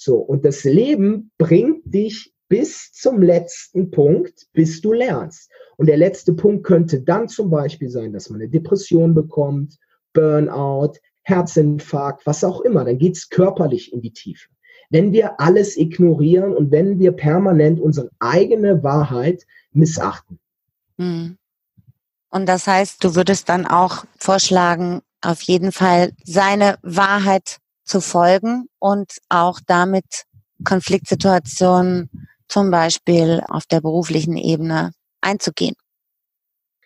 So, 0.03 0.15
und 0.15 0.45
das 0.45 0.63
Leben 0.63 1.29
bringt 1.37 1.83
dich 1.85 2.33
bis 2.49 2.91
zum 2.91 3.21
letzten 3.21 3.91
Punkt, 3.91 4.47
bis 4.51 4.81
du 4.81 4.93
lernst. 4.93 5.51
Und 5.77 5.85
der 5.85 5.97
letzte 5.97 6.33
Punkt 6.33 6.65
könnte 6.65 7.03
dann 7.03 7.27
zum 7.27 7.51
Beispiel 7.51 7.87
sein, 7.91 8.11
dass 8.11 8.31
man 8.31 8.41
eine 8.41 8.49
Depression 8.49 9.13
bekommt, 9.13 9.77
Burnout, 10.13 10.93
Herzinfarkt, 11.21 12.25
was 12.25 12.43
auch 12.43 12.61
immer. 12.61 12.83
Dann 12.83 12.97
geht 12.97 13.15
es 13.15 13.29
körperlich 13.29 13.93
in 13.93 14.01
die 14.01 14.11
Tiefe. 14.11 14.49
Wenn 14.89 15.11
wir 15.11 15.39
alles 15.39 15.77
ignorieren 15.77 16.55
und 16.55 16.71
wenn 16.71 16.97
wir 16.97 17.11
permanent 17.11 17.79
unsere 17.79 18.09
eigene 18.17 18.81
Wahrheit 18.81 19.45
missachten. 19.71 20.39
Hm. 20.97 21.37
Und 22.31 22.49
das 22.49 22.65
heißt, 22.65 23.03
du 23.03 23.13
würdest 23.13 23.49
dann 23.49 23.67
auch 23.67 24.05
vorschlagen, 24.17 25.01
auf 25.21 25.43
jeden 25.43 25.71
Fall 25.71 26.13
seine 26.23 26.79
Wahrheit 26.81 27.60
zu 27.83 28.01
folgen 28.01 28.67
und 28.79 29.17
auch 29.29 29.59
damit 29.65 30.25
Konfliktsituationen 30.63 32.09
zum 32.47 32.69
Beispiel 32.69 33.41
auf 33.47 33.65
der 33.65 33.81
beruflichen 33.81 34.37
Ebene 34.37 34.91
einzugehen. 35.21 35.75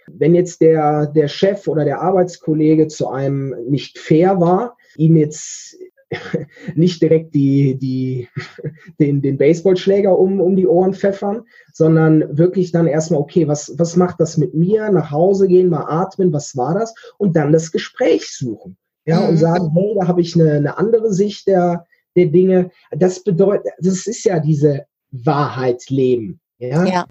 Wenn 0.07 0.35
jetzt 0.35 0.61
der, 0.61 1.07
der 1.07 1.27
Chef 1.27 1.67
oder 1.67 1.83
der 1.83 2.01
Arbeitskollege 2.01 2.87
zu 2.87 3.09
einem 3.09 3.55
nicht 3.67 3.97
fair 3.97 4.39
war, 4.39 4.77
ihm 4.97 5.17
jetzt 5.17 5.75
nicht 6.75 7.01
direkt 7.01 7.33
die, 7.33 7.77
die, 7.77 8.29
den, 8.99 9.21
den 9.21 9.37
Baseballschläger 9.37 10.17
um, 10.17 10.39
um 10.39 10.55
die 10.55 10.67
Ohren 10.67 10.93
pfeffern, 10.93 11.43
sondern 11.73 12.37
wirklich 12.37 12.71
dann 12.71 12.87
erstmal, 12.87 13.19
okay, 13.19 13.47
was, 13.47 13.73
was 13.77 13.95
macht 13.95 14.19
das 14.19 14.37
mit 14.37 14.53
mir? 14.53 14.91
Nach 14.91 15.09
Hause 15.09 15.47
gehen, 15.47 15.69
mal 15.69 15.85
atmen, 15.87 16.31
was 16.31 16.55
war 16.55 16.75
das? 16.75 16.93
Und 17.17 17.35
dann 17.35 17.51
das 17.51 17.71
Gespräch 17.71 18.31
suchen. 18.31 18.77
Ja, 19.05 19.21
mhm. 19.21 19.29
und 19.29 19.37
sagen, 19.37 19.71
hey, 19.75 19.95
da 19.99 20.07
habe 20.07 20.21
ich 20.21 20.35
eine, 20.35 20.53
eine 20.53 20.77
andere 20.77 21.13
Sicht 21.13 21.47
der, 21.47 21.85
der 22.15 22.27
Dinge. 22.27 22.71
Das 22.91 23.23
bedeutet, 23.23 23.73
das 23.79 24.07
ist 24.07 24.23
ja 24.23 24.39
diese 24.39 24.85
Wahrheit 25.11 25.89
leben. 25.89 26.39
Ja? 26.57 26.85
ja. 26.85 27.05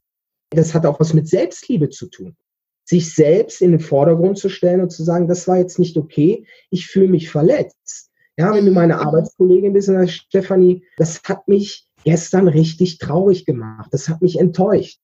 Das 0.50 0.74
hat 0.74 0.86
auch 0.86 1.00
was 1.00 1.14
mit 1.14 1.28
Selbstliebe 1.28 1.90
zu 1.90 2.06
tun. 2.06 2.36
Sich 2.84 3.14
selbst 3.14 3.62
in 3.62 3.70
den 3.70 3.80
Vordergrund 3.80 4.38
zu 4.38 4.48
stellen 4.48 4.80
und 4.80 4.90
zu 4.90 5.04
sagen, 5.04 5.26
das 5.26 5.48
war 5.48 5.56
jetzt 5.56 5.78
nicht 5.78 5.96
okay, 5.96 6.46
ich 6.70 6.86
fühle 6.86 7.08
mich 7.08 7.30
verletzt. 7.30 8.10
Ja, 8.36 8.52
wenn 8.52 8.64
du 8.64 8.70
mhm. 8.70 8.76
meine 8.76 8.98
Arbeitskollegin 8.98 9.72
bist, 9.72 9.90
Stefanie, 10.10 10.84
das 10.96 11.22
hat 11.22 11.46
mich 11.46 11.86
gestern 12.04 12.48
richtig 12.48 12.98
traurig 12.98 13.46
gemacht. 13.46 13.88
Das 13.92 14.08
hat 14.08 14.22
mich 14.22 14.38
enttäuscht. 14.38 15.00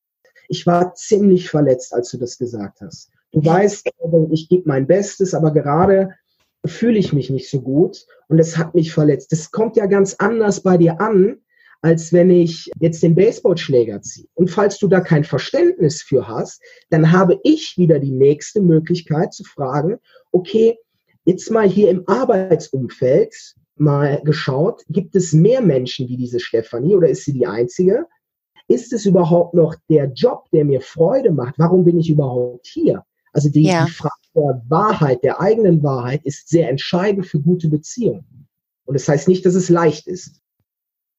Ich 0.48 0.66
war 0.66 0.94
ziemlich 0.94 1.48
verletzt, 1.48 1.94
als 1.94 2.10
du 2.10 2.18
das 2.18 2.36
gesagt 2.36 2.80
hast. 2.80 3.10
Du 3.32 3.44
weißt, 3.44 3.88
ich 4.32 4.48
gebe 4.48 4.68
mein 4.68 4.88
Bestes, 4.88 5.32
aber 5.34 5.52
gerade 5.52 6.16
fühle 6.66 6.98
ich 6.98 7.12
mich 7.12 7.30
nicht 7.30 7.50
so 7.50 7.62
gut 7.62 8.06
und 8.28 8.38
es 8.38 8.58
hat 8.58 8.74
mich 8.74 8.92
verletzt. 8.92 9.32
Das 9.32 9.50
kommt 9.50 9.76
ja 9.76 9.86
ganz 9.86 10.14
anders 10.18 10.62
bei 10.62 10.76
dir 10.76 11.00
an, 11.00 11.38
als 11.82 12.12
wenn 12.12 12.30
ich 12.30 12.70
jetzt 12.78 13.02
den 13.02 13.14
Baseballschläger 13.14 14.02
ziehe. 14.02 14.26
Und 14.34 14.50
falls 14.50 14.78
du 14.78 14.86
da 14.86 15.00
kein 15.00 15.24
Verständnis 15.24 16.02
für 16.02 16.28
hast, 16.28 16.62
dann 16.90 17.10
habe 17.10 17.40
ich 17.42 17.74
wieder 17.78 17.98
die 17.98 18.10
nächste 18.10 18.60
Möglichkeit 18.60 19.32
zu 19.32 19.44
fragen, 19.44 19.98
okay, 20.30 20.76
jetzt 21.24 21.50
mal 21.50 21.68
hier 21.68 21.90
im 21.90 22.04
Arbeitsumfeld 22.06 23.34
mal 23.76 24.20
geschaut, 24.24 24.82
gibt 24.90 25.16
es 25.16 25.32
mehr 25.32 25.62
Menschen 25.62 26.08
wie 26.08 26.18
diese 26.18 26.40
Stefanie 26.40 26.94
oder 26.94 27.08
ist 27.08 27.24
sie 27.24 27.32
die 27.32 27.46
einzige? 27.46 28.06
Ist 28.68 28.92
es 28.92 29.06
überhaupt 29.06 29.54
noch 29.54 29.74
der 29.88 30.12
Job, 30.12 30.44
der 30.52 30.64
mir 30.64 30.82
Freude 30.82 31.32
macht? 31.32 31.54
Warum 31.58 31.84
bin 31.84 31.98
ich 31.98 32.10
überhaupt 32.10 32.66
hier? 32.66 33.04
Also 33.32 33.48
die, 33.48 33.62
ja. 33.62 33.86
die 33.86 33.90
Frage 33.90 34.19
der 34.34 34.62
Wahrheit, 34.68 35.22
der 35.22 35.40
eigenen 35.40 35.82
Wahrheit 35.82 36.24
ist 36.24 36.48
sehr 36.48 36.68
entscheidend 36.68 37.26
für 37.26 37.40
gute 37.40 37.68
Beziehungen. 37.68 38.48
Und 38.84 38.94
das 38.94 39.08
heißt 39.08 39.28
nicht, 39.28 39.44
dass 39.46 39.54
es 39.54 39.68
leicht 39.68 40.06
ist. 40.06 40.40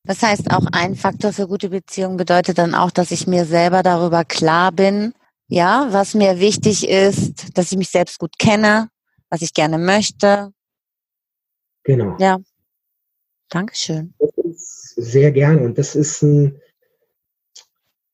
Das 0.03 0.21
heißt, 0.23 0.51
auch 0.51 0.65
ein 0.71 0.95
Faktor 0.95 1.31
für 1.31 1.47
gute 1.47 1.69
Beziehungen 1.69 2.17
bedeutet 2.17 2.57
dann 2.57 2.73
auch, 2.73 2.91
dass 2.91 3.11
ich 3.11 3.27
mir 3.27 3.45
selber 3.45 3.83
darüber 3.83 4.25
klar 4.25 4.71
bin, 4.71 5.13
ja, 5.47 5.87
was 5.91 6.15
mir 6.15 6.39
wichtig 6.39 6.87
ist, 6.87 7.57
dass 7.57 7.71
ich 7.71 7.77
mich 7.77 7.89
selbst 7.89 8.19
gut 8.19 8.39
kenne, 8.39 8.89
was 9.29 9.41
ich 9.41 9.53
gerne 9.53 9.77
möchte. 9.77 10.53
Genau. 11.83 12.15
Ja. 12.19 12.39
Dankeschön. 13.49 14.13
Das 14.17 14.31
ist 14.45 14.95
sehr 14.95 15.31
gerne. 15.31 15.61
Und 15.61 15.77
das 15.77 15.95
ist 15.95 16.21
ein, 16.23 16.59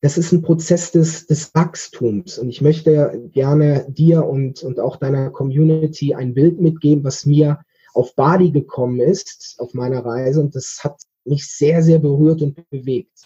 das 0.01 0.17
ist 0.17 0.31
ein 0.31 0.41
Prozess 0.41 0.91
des, 0.91 1.25
des 1.25 1.53
Wachstums. 1.55 2.38
Und 2.38 2.49
ich 2.49 2.62
möchte 2.62 3.29
gerne 3.33 3.86
dir 3.89 4.25
und, 4.25 4.63
und 4.63 4.79
auch 4.79 4.97
deiner 4.97 5.31
Community 5.31 6.13
ein 6.13 6.33
Bild 6.33 6.62
mitgeben, 6.62 7.03
was 7.03 7.25
mir 7.25 7.60
auf 7.93 8.13
Bali 8.15 8.51
gekommen 8.51 8.99
ist, 8.99 9.55
auf 9.57 9.73
meiner 9.73 10.05
Reise. 10.05 10.39
Und 10.41 10.55
das 10.55 10.81
hat 10.83 11.01
mich 11.25 11.47
sehr, 11.47 11.81
sehr 11.81 11.99
berührt 11.99 12.41
und 12.41 12.69
bewegt. 12.69 13.25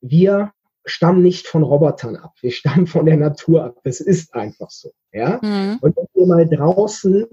Wir 0.00 0.52
stammen 0.86 1.22
nicht 1.22 1.46
von 1.46 1.62
Robotern 1.62 2.16
ab. 2.16 2.34
Wir 2.40 2.52
stammen 2.52 2.86
von 2.86 3.04
der 3.04 3.18
Natur 3.18 3.64
ab. 3.64 3.76
Das 3.84 4.00
ist 4.00 4.34
einfach 4.34 4.70
so. 4.70 4.90
Ja? 5.12 5.38
Mhm. 5.42 5.78
Und 5.82 5.96
wenn 5.96 6.06
wir 6.14 6.26
mal 6.26 6.48
draußen 6.48 7.26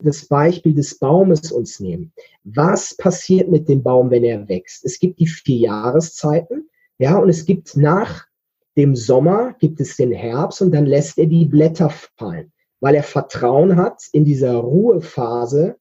das 0.00 0.26
Beispiel 0.26 0.74
des 0.74 0.98
Baumes 0.98 1.52
uns 1.52 1.80
nehmen. 1.80 2.12
Was 2.44 2.96
passiert 2.96 3.48
mit 3.48 3.68
dem 3.68 3.84
Baum, 3.84 4.10
wenn 4.10 4.24
er 4.24 4.48
wächst? 4.48 4.84
Es 4.84 4.98
gibt 4.98 5.20
die 5.20 5.28
vier 5.28 5.58
Jahreszeiten. 5.58 6.68
Ja, 6.98 7.18
und 7.18 7.28
es 7.28 7.44
gibt 7.44 7.76
nach 7.76 8.26
dem 8.76 8.94
Sommer 8.94 9.54
gibt 9.58 9.80
es 9.80 9.96
den 9.96 10.12
Herbst 10.12 10.60
und 10.62 10.72
dann 10.72 10.86
lässt 10.86 11.18
er 11.18 11.26
die 11.26 11.46
Blätter 11.46 11.90
fallen, 11.90 12.52
weil 12.80 12.94
er 12.94 13.02
Vertrauen 13.02 13.76
hat, 13.76 14.02
in 14.12 14.24
dieser 14.24 14.54
Ruhephase 14.54 15.76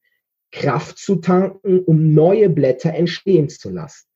Kraft 0.51 0.97
zu 0.97 1.17
tanken, 1.17 1.79
um 1.79 2.13
neue 2.13 2.49
Blätter 2.49 2.93
entstehen 2.93 3.49
zu 3.49 3.69
lassen. 3.69 4.07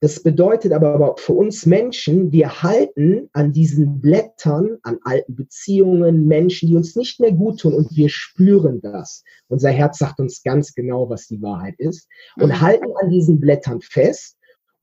Das 0.00 0.22
bedeutet 0.22 0.72
aber 0.72 1.14
für 1.16 1.32
uns 1.32 1.64
Menschen, 1.64 2.30
wir 2.30 2.62
halten 2.62 3.30
an 3.32 3.52
diesen 3.52 4.00
Blättern, 4.00 4.76
an 4.82 4.98
alten 5.04 5.34
Beziehungen, 5.34 6.26
Menschen, 6.26 6.68
die 6.68 6.76
uns 6.76 6.96
nicht 6.96 7.18
mehr 7.18 7.32
gut 7.32 7.60
tun 7.60 7.72
und 7.72 7.96
wir 7.96 8.10
spüren 8.10 8.82
das. 8.82 9.24
Unser 9.48 9.70
Herz 9.70 9.98
sagt 9.98 10.20
uns 10.20 10.42
ganz 10.42 10.74
genau, 10.74 11.08
was 11.08 11.28
die 11.28 11.40
Wahrheit 11.40 11.76
ist 11.78 12.08
und 12.36 12.48
mhm. 12.48 12.60
halten 12.60 12.92
an 13.00 13.08
diesen 13.08 13.40
Blättern 13.40 13.80
fest 13.80 14.35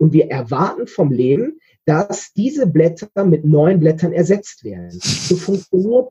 und 0.03 0.11
wir 0.11 0.29
erwarten 0.29 0.85
vom 0.85 1.13
Leben, 1.13 1.61
dass 1.85 2.33
diese 2.33 2.67
Blätter 2.67 3.23
mit 3.23 3.45
neuen 3.45 3.79
Blättern 3.79 4.11
ersetzt 4.11 4.65
werden. 4.65 4.91
So 4.91 5.37
funktioniert, 5.37 6.09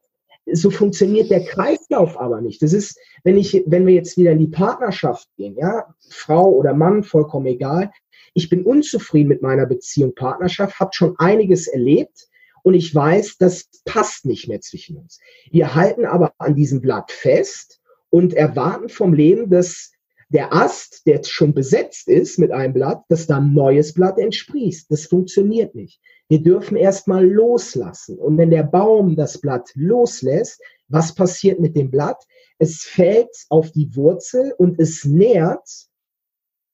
so 0.50 0.70
funktioniert 0.70 1.30
der 1.30 1.44
Kreislauf 1.44 2.18
aber 2.18 2.40
nicht. 2.40 2.62
Das 2.62 2.72
ist, 2.72 2.98
wenn 3.22 3.36
ich, 3.36 3.62
wenn 3.66 3.86
wir 3.86 3.92
jetzt 3.92 4.16
wieder 4.16 4.32
in 4.32 4.38
die 4.38 4.46
Partnerschaft 4.46 5.28
gehen, 5.36 5.56
ja, 5.58 5.94
Frau 6.08 6.48
oder 6.52 6.72
Mann, 6.72 7.04
vollkommen 7.04 7.44
egal. 7.44 7.90
Ich 8.32 8.48
bin 8.48 8.62
unzufrieden 8.62 9.28
mit 9.28 9.42
meiner 9.42 9.66
Beziehung, 9.66 10.14
Partnerschaft, 10.14 10.80
habe 10.80 10.92
schon 10.94 11.14
einiges 11.18 11.66
erlebt 11.66 12.28
und 12.62 12.72
ich 12.72 12.94
weiß, 12.94 13.36
das 13.36 13.68
passt 13.84 14.24
nicht 14.24 14.48
mehr 14.48 14.62
zwischen 14.62 14.96
uns. 14.96 15.20
Wir 15.50 15.74
halten 15.74 16.06
aber 16.06 16.32
an 16.38 16.54
diesem 16.54 16.80
Blatt 16.80 17.12
fest 17.12 17.82
und 18.08 18.32
erwarten 18.32 18.88
vom 18.88 19.12
Leben, 19.12 19.50
dass 19.50 19.91
der 20.32 20.52
Ast, 20.52 21.06
der 21.06 21.22
schon 21.22 21.52
besetzt 21.52 22.08
ist 22.08 22.38
mit 22.38 22.50
einem 22.52 22.72
Blatt, 22.72 23.02
dass 23.08 23.26
da 23.26 23.36
ein 23.36 23.52
neues 23.52 23.92
Blatt 23.92 24.18
entsprießt. 24.18 24.90
Das 24.90 25.06
funktioniert 25.06 25.74
nicht. 25.74 26.00
Wir 26.28 26.42
dürfen 26.42 26.76
erstmal 26.76 27.26
loslassen. 27.26 28.18
Und 28.18 28.38
wenn 28.38 28.50
der 28.50 28.62
Baum 28.62 29.14
das 29.14 29.38
Blatt 29.38 29.70
loslässt, 29.74 30.60
was 30.88 31.14
passiert 31.14 31.60
mit 31.60 31.76
dem 31.76 31.90
Blatt? 31.90 32.24
Es 32.58 32.82
fällt 32.82 33.34
auf 33.50 33.72
die 33.72 33.94
Wurzel 33.94 34.54
und 34.56 34.80
es 34.80 35.04
nährt 35.04 35.68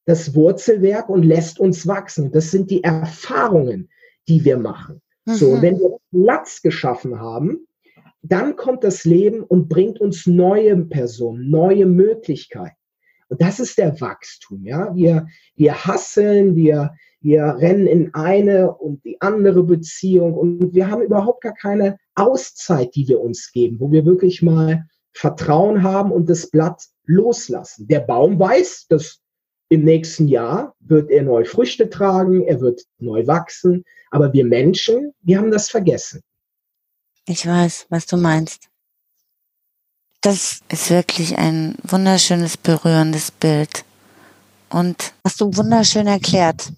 das 0.07 0.35
Wurzelwerk 0.35 1.09
und 1.09 1.25
lässt 1.25 1.59
uns 1.59 1.87
wachsen. 1.87 2.31
Das 2.31 2.51
sind 2.51 2.71
die 2.71 2.85
Erfahrungen, 2.85 3.90
die 4.29 4.44
wir 4.44 4.57
machen. 4.57 5.03
Mhm. 5.27 5.35
So, 5.35 5.61
wenn 5.61 5.79
wir 5.79 5.99
Platz 6.12 6.62
geschaffen 6.62 7.21
haben, 7.21 7.66
dann 8.23 8.57
kommt 8.57 8.85
das 8.85 9.05
Leben 9.05 9.42
und 9.42 9.68
bringt 9.68 10.01
uns 10.01 10.27
neue 10.27 10.77
Personen, 10.85 11.51
neue 11.51 11.87
Möglichkeiten. 11.87 12.78
Und 13.29 13.41
das 13.41 13.61
ist 13.61 13.79
der 13.79 14.01
Wachstum. 14.01 14.64
Ja? 14.64 14.95
Wir, 14.95 15.27
wir 15.55 15.85
hasseln, 15.85 16.57
wir, 16.57 16.95
wir 17.21 17.43
rennen 17.59 17.87
in 17.87 18.14
eine 18.14 18.73
und 18.73 19.05
die 19.05 19.21
andere 19.21 19.62
Beziehung 19.62 20.35
und 20.35 20.75
wir 20.75 20.88
haben 20.88 21.03
überhaupt 21.03 21.43
gar 21.43 21.55
keine 21.55 21.99
Auszeit, 22.14 22.95
die 22.95 23.09
wir 23.09 23.21
uns 23.21 23.53
geben, 23.53 23.81
wo 23.81 23.91
wir 23.91 24.05
wirklich 24.05 24.43
mal 24.43 24.87
Vertrauen 25.12 25.83
haben 25.83 26.12
und 26.12 26.29
das 26.29 26.51
Blatt 26.51 26.83
loslassen. 27.05 27.88
Der 27.88 28.01
Baum 28.01 28.38
weiß, 28.38 28.87
dass 28.88 29.21
im 29.69 29.85
nächsten 29.85 30.29
Jahr 30.29 30.75
wird 30.81 31.11
er 31.11 31.23
neue 31.23 31.45
Früchte 31.45 31.91
tragen, 31.91 32.43
er 32.45 32.61
wird 32.61 32.83
neu 32.99 33.27
wachsen, 33.27 33.85
aber 34.11 34.33
wir 34.33 34.45
Menschen, 34.45 35.12
wir 35.21 35.38
haben 35.38 35.51
das 35.51 35.69
vergessen. 35.69 36.23
Ich 37.27 37.47
weiß, 37.47 37.87
was 37.91 38.07
du 38.07 38.17
meinst. 38.17 38.71
Das 40.20 40.61
ist 40.68 40.90
wirklich 40.90 41.38
ein 41.38 41.76
wunderschönes, 41.83 42.57
berührendes 42.57 43.31
Bild. 43.31 43.85
Und 44.68 45.14
hast 45.24 45.40
du 45.40 45.57
wunderschön 45.57 46.07
erklärt. 46.07 46.72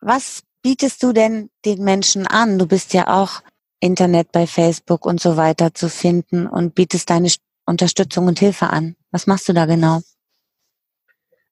Was 0.00 0.42
bietest 0.62 1.02
du 1.02 1.12
denn 1.12 1.50
den 1.64 1.82
Menschen 1.82 2.26
an? 2.26 2.58
Du 2.58 2.66
bist 2.66 2.92
ja 2.92 3.08
auch 3.08 3.42
Internet 3.80 4.32
bei 4.32 4.46
Facebook 4.46 5.06
und 5.06 5.20
so 5.20 5.36
weiter 5.36 5.74
zu 5.74 5.88
finden 5.88 6.46
und 6.46 6.74
bietest 6.74 7.08
deine 7.08 7.30
Unterstützung 7.66 8.26
und 8.26 8.38
Hilfe 8.38 8.68
an. 8.68 8.96
Was 9.10 9.26
machst 9.26 9.48
du 9.48 9.52
da 9.52 9.66
genau? 9.66 10.00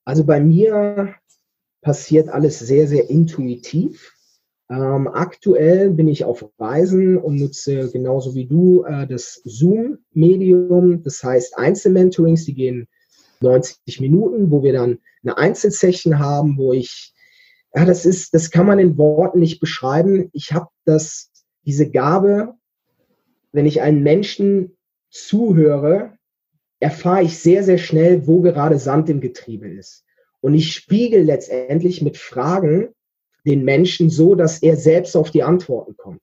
Also 0.04 0.24
bei 0.24 0.40
mir 0.40 1.14
passiert 1.80 2.28
alles 2.28 2.58
sehr, 2.58 2.86
sehr 2.86 3.08
intuitiv. 3.08 4.14
Ähm, 4.70 5.08
aktuell 5.08 5.90
bin 5.90 6.08
ich 6.08 6.24
auf 6.24 6.44
Reisen 6.58 7.16
und 7.16 7.36
nutze 7.36 7.90
genauso 7.90 8.34
wie 8.34 8.46
du 8.46 8.84
äh, 8.84 9.06
das 9.06 9.40
Zoom-Medium. 9.44 11.02
Das 11.02 11.22
heißt 11.24 11.56
Einzelmentorings, 11.56 12.44
die 12.44 12.54
gehen 12.54 12.86
90 13.40 14.00
Minuten, 14.00 14.50
wo 14.50 14.62
wir 14.62 14.74
dann 14.74 14.98
eine 15.22 15.38
Einzelsession 15.38 16.18
haben, 16.18 16.58
wo 16.58 16.72
ich, 16.72 17.14
ja, 17.74 17.86
das 17.86 18.04
ist, 18.04 18.34
das 18.34 18.50
kann 18.50 18.66
man 18.66 18.78
in 18.78 18.98
Worten 18.98 19.40
nicht 19.40 19.60
beschreiben. 19.60 20.28
Ich 20.32 20.52
habe 20.52 20.68
das, 20.84 21.30
diese 21.64 21.90
Gabe, 21.90 22.54
wenn 23.52 23.64
ich 23.64 23.80
einen 23.80 24.02
Menschen 24.02 24.76
zuhöre, 25.10 26.18
erfahre 26.78 27.22
ich 27.22 27.38
sehr, 27.38 27.64
sehr 27.64 27.78
schnell, 27.78 28.26
wo 28.26 28.42
gerade 28.42 28.78
Sand 28.78 29.08
im 29.08 29.20
Getriebe 29.20 29.68
ist. 29.68 30.04
Und 30.40 30.54
ich 30.54 30.72
spiegel 30.72 31.22
letztendlich 31.22 32.02
mit 32.02 32.18
Fragen 32.18 32.90
den 33.48 33.64
Menschen 33.64 34.10
so, 34.10 34.34
dass 34.34 34.62
er 34.62 34.76
selbst 34.76 35.16
auf 35.16 35.30
die 35.30 35.42
Antworten 35.42 35.96
kommt. 35.96 36.22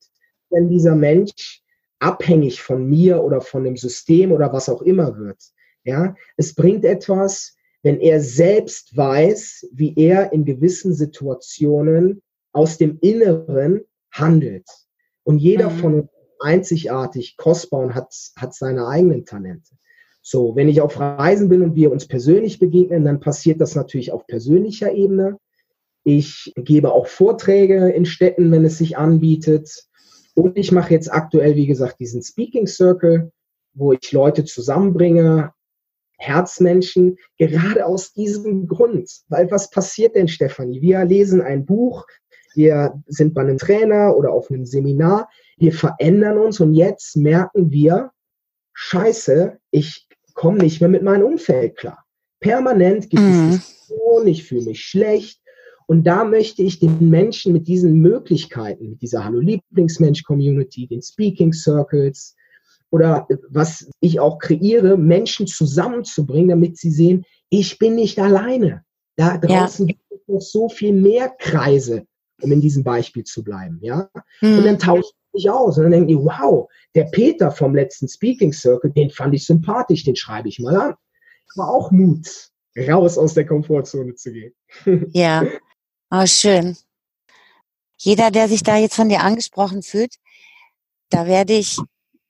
Wenn 0.50 0.70
dieser 0.70 0.96
Mensch 0.96 1.62
abhängig 2.00 2.62
von 2.62 2.88
mir 2.88 3.24
oder 3.24 3.42
von 3.42 3.64
dem 3.64 3.76
System 3.76 4.32
oder 4.32 4.54
was 4.54 4.70
auch 4.70 4.82
immer 4.82 5.18
wird, 5.18 5.42
ja, 5.84 6.16
es 6.38 6.54
bringt 6.54 6.86
etwas, 6.86 7.56
wenn 7.84 8.00
er 8.00 8.22
selbst 8.22 8.96
weiß, 8.96 9.68
wie 9.74 9.94
er 9.96 10.34
in 10.34 10.46
gewissen 10.46 10.94
Situationen 10.94 12.22
aus 12.54 12.78
dem 12.78 12.98
Inneren 13.02 13.82
handelt. 14.12 14.68
Und 15.24 15.40
jeder 15.40 15.70
mhm. 15.70 15.78
von 15.78 15.94
uns 16.02 16.10
einzigartig, 16.40 17.38
kostbar 17.38 17.82
und 17.82 17.96
hat, 17.96 18.14
hat 18.36 18.54
seine 18.54 18.88
eigenen 18.88 19.26
Talente. 19.26 19.76
So, 20.22 20.56
wenn 20.56 20.68
ich 20.68 20.82
auf 20.82 21.00
Reisen 21.00 21.50
bin 21.50 21.62
und 21.62 21.76
wir 21.76 21.92
uns 21.92 22.08
persönlich 22.08 22.60
begegnen, 22.60 23.04
dann 23.04 23.20
passiert 23.20 23.62
das 23.62 23.76
natürlich 23.76 24.12
auf 24.12 24.26
persönlicher 24.26 24.92
Ebene. 24.92 25.38
Ich 26.06 26.54
gebe 26.56 26.94
auch 26.94 27.08
Vorträge 27.08 27.90
in 27.90 28.06
Städten, 28.06 28.52
wenn 28.52 28.64
es 28.64 28.78
sich 28.78 28.98
anbietet. 28.98 29.88
Und 30.36 30.58
ich 30.58 30.72
mache 30.72 30.94
jetzt 30.94 31.12
aktuell, 31.12 31.56
wie 31.56 31.66
gesagt, 31.66 32.00
diesen 32.00 32.22
Speaking 32.22 32.68
Circle, 32.68 33.32
wo 33.74 33.92
ich 33.92 34.12
Leute 34.12 34.46
zusammenbringe, 34.46 35.52
Herzmenschen, 36.18 37.18
gerade 37.38 37.86
aus 37.86 38.14
diesem 38.14 38.68
Grund. 38.68 39.12
Weil 39.30 39.50
was 39.50 39.70
passiert 39.72 40.16
denn, 40.16 40.28
Stefanie? 40.28 40.80
Wir 40.82 41.04
lesen 41.06 41.42
ein 41.42 41.66
Buch, 41.66 42.06
wir 42.54 43.02
sind 43.08 43.34
bei 43.34 43.42
einem 43.42 43.58
Trainer 43.58 44.16
oder 44.16 44.32
auf 44.32 44.50
einem 44.50 44.66
Seminar, 44.66 45.28
wir 45.58 45.74
verändern 45.74 46.38
uns 46.38 46.60
und 46.60 46.74
jetzt 46.76 47.18
merken 47.18 47.72
wir, 47.72 48.12
scheiße, 48.74 49.58
ich 49.72 50.08
komme 50.36 50.60
nicht 50.60 50.82
mehr 50.82 50.90
mit 50.90 51.02
meinem 51.02 51.26
Umfeld 51.26 51.78
klar. 51.78 52.06
Permanent 52.40 53.10
gibt 53.10 53.24
es 53.24 53.36
mhm. 53.36 53.52
Diskussionen, 53.52 54.28
ich 54.28 54.44
fühle 54.44 54.66
mich 54.66 54.84
schlecht, 54.84 55.42
und 55.88 56.06
da 56.06 56.24
möchte 56.24 56.64
ich 56.64 56.80
den 56.80 57.10
Menschen 57.10 57.54
mit 57.54 57.68
diesen 57.68 58.00
Möglichkeiten, 58.00 58.90
mit 58.90 59.02
dieser 59.02 59.24
Hallo 59.24 59.40
Lieblingsmensch 59.40 60.24
Community, 60.24 60.88
den 60.88 61.02
Speaking 61.02 61.54
Circles 61.54 62.36
oder 62.90 63.28
was 63.50 63.90
ich 64.00 64.20
auch 64.20 64.40
kreiere, 64.40 64.98
Menschen 64.98 65.48
zusammenzubringen, 65.48 66.50
damit 66.50 66.78
sie 66.78 66.92
sehen, 66.92 67.26
ich 67.50 67.78
bin 67.78 67.96
nicht 67.96 68.20
alleine. 68.20 68.84
Da 69.16 69.38
draußen 69.38 69.88
ja. 69.88 69.94
gibt 69.94 70.12
es 70.12 70.28
noch 70.28 70.42
so 70.42 70.70
viel 70.70 70.94
mehr 70.94 71.30
Kreise, 71.40 72.06
um 72.42 72.52
in 72.52 72.62
diesem 72.62 72.84
Beispiel 72.84 73.24
zu 73.24 73.44
bleiben, 73.44 73.80
ja. 73.82 74.10
Mhm. 74.42 74.58
Und 74.58 74.66
dann 74.66 74.80
tauscht 74.80 75.14
sich 75.34 75.50
aus 75.50 75.78
und 75.78 75.84
dann 75.84 75.92
denken 75.92 76.08
die, 76.08 76.18
wow, 76.18 76.70
der 76.96 77.06
Peter 77.06 77.52
vom 77.52 77.76
letzten 77.76 78.08
Speaking 78.08 78.54
Circle, 78.54 78.92
den 78.92 79.10
fand 79.10 79.36
ich 79.36 79.46
sympathisch, 79.46 80.04
den 80.04 80.16
schreibe 80.16 80.50
ich 80.50 80.60
mal 80.60 80.76
an. 80.76 80.94
War 81.56 81.70
auch 81.70 81.92
Mut, 81.92 82.28
raus 82.78 83.18
aus 83.18 83.34
der 83.34 83.46
Komfortzone 83.46 84.16
zu 84.16 84.32
gehen. 84.32 84.54
Ja, 85.14 85.46
Oh, 86.12 86.26
schön. 86.26 86.78
Jeder, 87.98 88.32
der 88.32 88.48
sich 88.48 88.64
da 88.64 88.78
jetzt 88.78 88.96
von 88.96 89.10
dir 89.10 89.22
angesprochen 89.22 89.82
fühlt, 89.82 90.16
da 91.10 91.26
werde 91.26 91.54
ich 91.54 91.80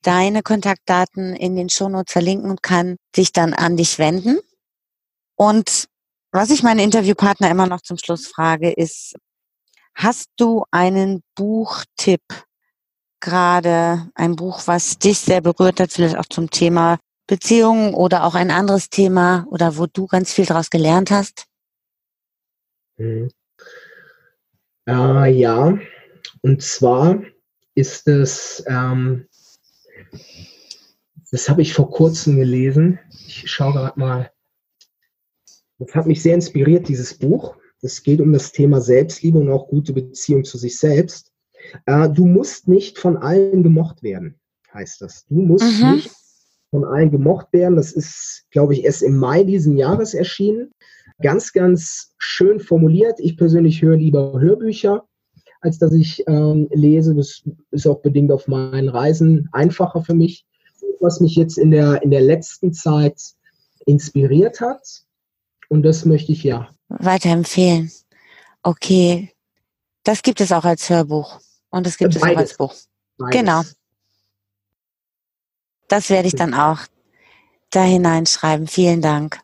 deine 0.02 0.42
Kontaktdaten 0.42 1.34
in 1.34 1.56
den 1.56 1.68
Shownotes 1.68 2.12
verlinken 2.12 2.50
und 2.50 2.62
kann 2.62 2.96
sich 3.14 3.32
dann 3.32 3.54
an 3.54 3.76
dich 3.76 3.98
wenden. 3.98 4.38
Und 5.36 5.88
was 6.32 6.50
ich 6.50 6.62
meine 6.62 6.82
Interviewpartner 6.82 7.50
immer 7.50 7.66
noch 7.66 7.80
zum 7.80 7.98
Schluss 7.98 8.26
frage, 8.26 8.70
ist, 8.72 9.14
hast 9.94 10.28
du 10.36 10.64
einen 10.70 11.22
Buchtipp? 11.34 12.22
Gerade 13.20 14.10
ein 14.14 14.36
Buch, 14.36 14.62
was 14.66 14.98
dich 14.98 15.18
sehr 15.18 15.40
berührt 15.40 15.80
hat, 15.80 15.92
vielleicht 15.92 16.16
auch 16.16 16.26
zum 16.26 16.50
Thema 16.50 16.98
Beziehungen 17.26 17.94
oder 17.94 18.24
auch 18.24 18.34
ein 18.34 18.50
anderes 18.50 18.88
Thema 18.90 19.46
oder 19.50 19.76
wo 19.78 19.86
du 19.86 20.06
ganz 20.06 20.32
viel 20.32 20.46
daraus 20.46 20.70
gelernt 20.70 21.10
hast? 21.10 21.46
Äh, 24.86 25.32
ja, 25.32 25.78
und 26.42 26.62
zwar 26.62 27.22
ist 27.74 28.08
es, 28.08 28.64
ähm, 28.66 29.26
das 31.30 31.48
habe 31.48 31.62
ich 31.62 31.74
vor 31.74 31.90
kurzem 31.90 32.36
gelesen. 32.36 32.98
Ich 33.26 33.50
schaue 33.50 33.72
gerade 33.72 33.98
mal. 33.98 34.30
Das 35.78 35.94
hat 35.94 36.06
mich 36.06 36.22
sehr 36.22 36.34
inspiriert, 36.34 36.88
dieses 36.88 37.14
Buch. 37.18 37.56
Es 37.82 38.02
geht 38.02 38.20
um 38.20 38.32
das 38.32 38.52
Thema 38.52 38.80
Selbstliebe 38.80 39.38
und 39.38 39.50
auch 39.50 39.68
gute 39.68 39.92
Beziehung 39.92 40.44
zu 40.44 40.56
sich 40.56 40.78
selbst. 40.78 41.32
Äh, 41.84 42.08
du 42.08 42.26
musst 42.26 42.68
nicht 42.68 42.98
von 42.98 43.16
allen 43.16 43.62
gemocht 43.62 44.02
werden, 44.02 44.40
heißt 44.72 45.02
das. 45.02 45.26
Du 45.26 45.42
musst 45.42 45.82
mhm. 45.82 45.92
nicht 45.96 46.10
von 46.70 46.84
allen 46.84 47.10
gemocht 47.10 47.48
werden. 47.52 47.76
Das 47.76 47.92
ist, 47.92 48.46
glaube 48.50 48.74
ich, 48.74 48.84
erst 48.84 49.02
im 49.02 49.16
Mai 49.16 49.44
diesen 49.44 49.76
Jahres 49.76 50.14
erschienen. 50.14 50.72
Ganz, 51.22 51.52
ganz 51.52 52.14
schön 52.18 52.60
formuliert. 52.60 53.18
Ich 53.20 53.36
persönlich 53.36 53.80
höre 53.80 53.96
lieber 53.96 54.38
Hörbücher, 54.38 55.04
als 55.60 55.78
dass 55.78 55.92
ich 55.92 56.22
ähm, 56.26 56.68
lese. 56.72 57.14
Das 57.14 57.42
ist 57.70 57.86
auch 57.86 58.00
bedingt 58.00 58.30
auf 58.30 58.48
meinen 58.48 58.88
Reisen 58.88 59.48
einfacher 59.52 60.02
für 60.02 60.14
mich. 60.14 60.44
Was 61.00 61.20
mich 61.20 61.36
jetzt 61.36 61.58
in 61.58 61.70
der, 61.70 62.02
in 62.02 62.10
der 62.10 62.22
letzten 62.22 62.72
Zeit 62.72 63.20
inspiriert 63.86 64.60
hat. 64.60 65.04
Und 65.68 65.82
das 65.82 66.04
möchte 66.04 66.32
ich 66.32 66.42
ja 66.42 66.68
weiterempfehlen. 66.88 67.90
Okay. 68.62 69.32
Das 70.04 70.22
gibt 70.22 70.40
es 70.40 70.52
auch 70.52 70.64
als 70.64 70.88
Hörbuch. 70.88 71.40
Und 71.70 71.86
das 71.86 71.96
gibt 71.96 72.18
Beides. 72.20 72.22
es 72.22 72.32
auch 72.32 72.38
als 72.38 72.56
Buch. 72.56 72.74
Beides. 73.18 73.40
Genau. 73.40 73.62
Das 75.88 76.10
werde 76.10 76.28
ich 76.28 76.34
dann 76.34 76.54
auch 76.54 76.80
da 77.70 77.82
hineinschreiben. 77.82 78.66
Vielen 78.66 79.02
Dank. 79.02 79.40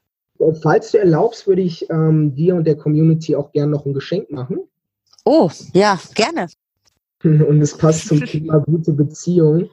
Falls 0.63 0.91
du 0.91 0.99
erlaubst, 0.99 1.47
würde 1.47 1.63
ich 1.63 1.89
ähm, 1.91 2.35
dir 2.35 2.57
und 2.57 2.67
der 2.67 2.77
Community 2.77 3.37
auch 3.37 3.53
gerne 3.53 3.71
noch 3.71 3.87
ein 3.87 3.95
Geschenk 3.95 4.31
machen. 4.31 4.61
Oh, 5.25 5.51
ja, 5.73 6.01
gerne. 6.15 6.49
Und 7.23 7.61
es 7.61 7.79
passt 7.79 8.09
zum 8.09 8.25
Thema 8.25 8.59
gute 8.59 8.93
Beziehung 8.93 9.71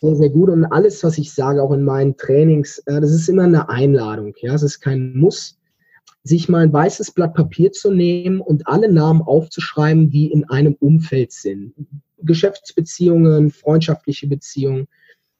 sehr, 0.00 0.16
sehr 0.16 0.30
gut. 0.30 0.50
Und 0.50 0.64
alles, 0.66 1.02
was 1.04 1.18
ich 1.18 1.32
sage, 1.32 1.62
auch 1.62 1.72
in 1.72 1.82
meinen 1.82 2.16
Trainings, 2.16 2.78
äh, 2.86 3.00
das 3.00 3.10
ist 3.10 3.28
immer 3.28 3.44
eine 3.44 3.68
Einladung. 3.68 4.34
Ja, 4.40 4.54
es 4.54 4.62
ist 4.62 4.80
kein 4.80 5.16
Muss, 5.16 5.58
sich 6.22 6.48
mal 6.48 6.62
ein 6.62 6.72
weißes 6.72 7.12
Blatt 7.12 7.34
Papier 7.34 7.72
zu 7.72 7.90
nehmen 7.90 8.40
und 8.40 8.66
alle 8.66 8.92
Namen 8.92 9.22
aufzuschreiben, 9.22 10.10
die 10.10 10.30
in 10.30 10.48
einem 10.48 10.74
Umfeld 10.74 11.32
sind. 11.32 11.74
Geschäftsbeziehungen, 12.18 13.50
freundschaftliche 13.50 14.26
Beziehungen, 14.26 14.88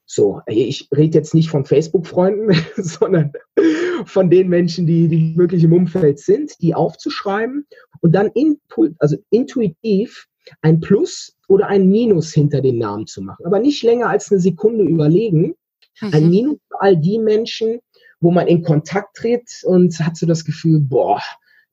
so, 0.09 0.41
ich 0.47 0.87
rede 0.95 1.17
jetzt 1.17 1.33
nicht 1.33 1.49
von 1.49 1.65
Facebook-Freunden, 1.65 2.55
sondern 2.77 3.33
von 4.05 4.29
den 4.29 4.47
Menschen, 4.47 4.87
die, 4.87 5.09
die 5.09 5.37
wirklich 5.37 5.63
im 5.63 5.73
Umfeld 5.73 6.19
sind, 6.19 6.53
die 6.61 6.73
aufzuschreiben 6.73 7.67
und 7.99 8.13
dann 8.13 8.27
input, 8.27 8.93
also 8.99 9.17
intuitiv 9.29 10.27
ein 10.61 10.79
Plus 10.79 11.35
oder 11.49 11.67
ein 11.67 11.89
Minus 11.89 12.31
hinter 12.31 12.61
den 12.61 12.77
Namen 12.77 13.05
zu 13.05 13.21
machen. 13.21 13.45
Aber 13.45 13.59
nicht 13.59 13.83
länger 13.83 14.07
als 14.07 14.31
eine 14.31 14.39
Sekunde 14.39 14.85
überlegen. 14.85 15.55
Mhm. 15.99 16.13
Ein 16.13 16.29
Minus 16.29 16.59
für 16.69 16.81
all 16.81 16.95
die 16.95 17.19
Menschen, 17.19 17.79
wo 18.21 18.31
man 18.31 18.47
in 18.47 18.63
Kontakt 18.63 19.17
tritt 19.17 19.61
und 19.65 19.99
hat 19.99 20.15
so 20.15 20.25
das 20.25 20.45
Gefühl, 20.45 20.79
boah, 20.79 21.21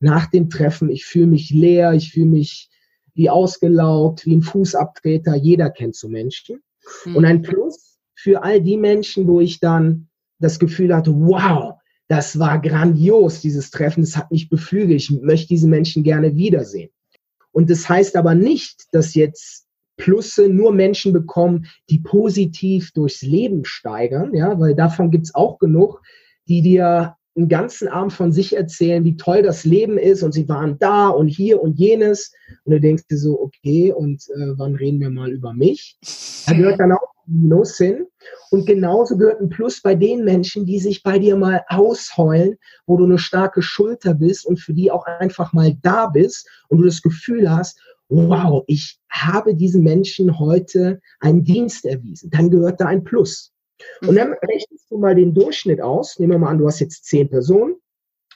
nach 0.00 0.26
dem 0.26 0.50
Treffen, 0.50 0.90
ich 0.90 1.06
fühle 1.06 1.28
mich 1.28 1.50
leer, 1.50 1.92
ich 1.92 2.10
fühle 2.10 2.26
mich 2.26 2.68
wie 3.14 3.30
ausgelaugt, 3.30 4.26
wie 4.26 4.34
ein 4.34 4.42
Fußabtreter. 4.42 5.36
Jeder 5.36 5.70
kennt 5.70 5.94
so 5.94 6.08
Menschen. 6.08 6.62
Mhm. 7.04 7.16
Und 7.16 7.24
ein 7.26 7.42
Plus 7.42 7.93
für 8.24 8.42
all 8.42 8.58
die 8.62 8.78
Menschen, 8.78 9.28
wo 9.28 9.38
ich 9.38 9.60
dann 9.60 10.08
das 10.38 10.58
Gefühl 10.58 10.96
hatte, 10.96 11.14
wow, 11.14 11.74
das 12.08 12.38
war 12.38 12.58
grandios, 12.58 13.42
dieses 13.42 13.70
Treffen, 13.70 14.00
das 14.00 14.16
hat 14.16 14.30
mich 14.30 14.48
beflügelt, 14.48 14.98
ich 14.98 15.10
möchte 15.10 15.48
diese 15.48 15.68
Menschen 15.68 16.02
gerne 16.02 16.34
wiedersehen. 16.34 16.88
Und 17.52 17.68
das 17.68 17.86
heißt 17.86 18.16
aber 18.16 18.34
nicht, 18.34 18.86
dass 18.92 19.14
jetzt 19.14 19.66
Plusse 19.98 20.48
nur 20.48 20.72
Menschen 20.72 21.12
bekommen, 21.12 21.66
die 21.90 21.98
positiv 21.98 22.92
durchs 22.92 23.20
Leben 23.20 23.66
steigern, 23.66 24.34
ja, 24.34 24.58
weil 24.58 24.74
davon 24.74 25.10
gibt 25.10 25.26
es 25.26 25.34
auch 25.34 25.58
genug, 25.58 26.00
die 26.48 26.62
dir 26.62 27.16
einen 27.36 27.48
ganzen 27.48 27.88
Abend 27.88 28.12
von 28.12 28.32
sich 28.32 28.56
erzählen, 28.56 29.04
wie 29.04 29.16
toll 29.16 29.42
das 29.42 29.64
Leben 29.64 29.98
ist 29.98 30.22
und 30.22 30.32
sie 30.32 30.48
waren 30.48 30.78
da 30.78 31.08
und 31.08 31.28
hier 31.28 31.60
und 31.60 31.78
jenes. 31.78 32.32
Und 32.64 32.72
du 32.72 32.80
denkst 32.80 33.08
dir 33.10 33.18
so, 33.18 33.40
okay, 33.40 33.92
und 33.92 34.22
äh, 34.36 34.56
wann 34.56 34.76
reden 34.76 35.00
wir 35.00 35.10
mal 35.10 35.32
über 35.32 35.52
mich? 35.52 35.98
Da 36.46 36.54
gehört 36.54 36.78
dann 36.78 36.92
auch 36.92 37.14
Minus 37.26 37.78
hin. 37.78 38.06
Und 38.50 38.66
genauso 38.66 39.16
gehört 39.16 39.40
ein 39.40 39.48
Plus 39.48 39.80
bei 39.80 39.94
den 39.94 40.24
Menschen, 40.24 40.66
die 40.66 40.78
sich 40.78 41.02
bei 41.02 41.18
dir 41.18 41.36
mal 41.36 41.64
ausheulen, 41.68 42.56
wo 42.86 42.96
du 42.96 43.04
eine 43.04 43.18
starke 43.18 43.62
Schulter 43.62 44.14
bist 44.14 44.46
und 44.46 44.60
für 44.60 44.74
die 44.74 44.90
auch 44.90 45.06
einfach 45.06 45.52
mal 45.52 45.74
da 45.82 46.06
bist 46.06 46.48
und 46.68 46.78
du 46.78 46.84
das 46.84 47.02
Gefühl 47.02 47.50
hast, 47.50 47.80
wow, 48.08 48.62
ich 48.66 49.00
habe 49.10 49.54
diesen 49.54 49.82
Menschen 49.82 50.38
heute 50.38 51.00
einen 51.20 51.44
Dienst 51.44 51.86
erwiesen. 51.86 52.30
Dann 52.30 52.50
gehört 52.50 52.80
da 52.80 52.86
ein 52.86 53.04
Plus. 53.04 53.53
Und 54.02 54.16
dann 54.16 54.34
rechnest 54.34 54.90
du 54.90 54.98
mal 54.98 55.14
den 55.14 55.34
Durchschnitt 55.34 55.80
aus. 55.80 56.18
Nehmen 56.18 56.32
wir 56.32 56.38
mal 56.38 56.50
an, 56.50 56.58
du 56.58 56.66
hast 56.66 56.80
jetzt 56.80 57.04
zehn 57.04 57.28
Personen. 57.28 57.76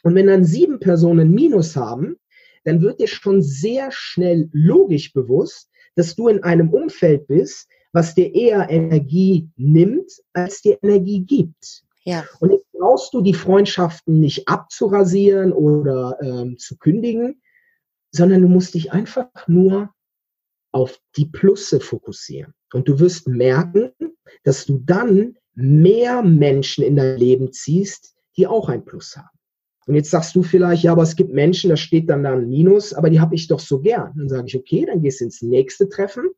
Und 0.02 0.14
wenn 0.14 0.26
dann 0.26 0.44
sieben 0.44 0.78
Personen 0.78 1.32
Minus 1.32 1.76
haben, 1.76 2.16
dann 2.64 2.80
wird 2.80 3.00
dir 3.00 3.08
schon 3.08 3.42
sehr 3.42 3.90
schnell 3.90 4.48
logisch 4.52 5.12
bewusst, 5.12 5.70
dass 5.96 6.14
du 6.14 6.28
in 6.28 6.42
einem 6.42 6.70
Umfeld 6.70 7.26
bist, 7.26 7.68
was 7.92 8.14
dir 8.14 8.34
eher 8.34 8.68
Energie 8.68 9.48
nimmt, 9.56 10.10
als 10.32 10.60
dir 10.62 10.78
Energie 10.82 11.20
gibt. 11.20 11.82
Ja. 12.04 12.24
Und 12.40 12.52
jetzt 12.52 12.66
brauchst 12.72 13.12
du 13.14 13.20
die 13.20 13.34
Freundschaften 13.34 14.20
nicht 14.20 14.48
abzurasieren 14.48 15.52
oder 15.52 16.18
ähm, 16.22 16.56
zu 16.58 16.76
kündigen, 16.78 17.42
sondern 18.10 18.42
du 18.42 18.48
musst 18.48 18.74
dich 18.74 18.92
einfach 18.92 19.28
nur 19.46 19.90
auf 20.72 20.98
die 21.16 21.26
Plusse 21.26 21.80
fokussieren. 21.80 22.54
Und 22.72 22.88
du 22.88 22.98
wirst 23.00 23.26
merken, 23.28 23.92
dass 24.44 24.66
du 24.66 24.78
dann 24.84 25.36
mehr 25.54 26.22
Menschen 26.22 26.84
in 26.84 26.96
dein 26.96 27.18
Leben 27.18 27.52
ziehst, 27.52 28.14
die 28.36 28.46
auch 28.46 28.68
ein 28.68 28.84
Plus 28.84 29.16
haben. 29.16 29.28
Und 29.86 29.94
jetzt 29.94 30.10
sagst 30.10 30.36
du 30.36 30.42
vielleicht, 30.42 30.82
ja, 30.82 30.92
aber 30.92 31.02
es 31.02 31.16
gibt 31.16 31.32
Menschen, 31.32 31.70
da 31.70 31.76
steht 31.76 32.10
dann 32.10 32.22
da 32.22 32.34
ein 32.34 32.48
Minus, 32.48 32.92
aber 32.92 33.08
die 33.08 33.20
habe 33.20 33.34
ich 33.34 33.48
doch 33.48 33.58
so 33.58 33.80
gern. 33.80 34.12
Dann 34.16 34.28
sage 34.28 34.44
ich, 34.46 34.56
okay, 34.56 34.84
dann 34.84 35.00
gehst 35.00 35.20
du 35.20 35.24
ins 35.24 35.40
nächste 35.40 35.88
Treffen. 35.88 36.28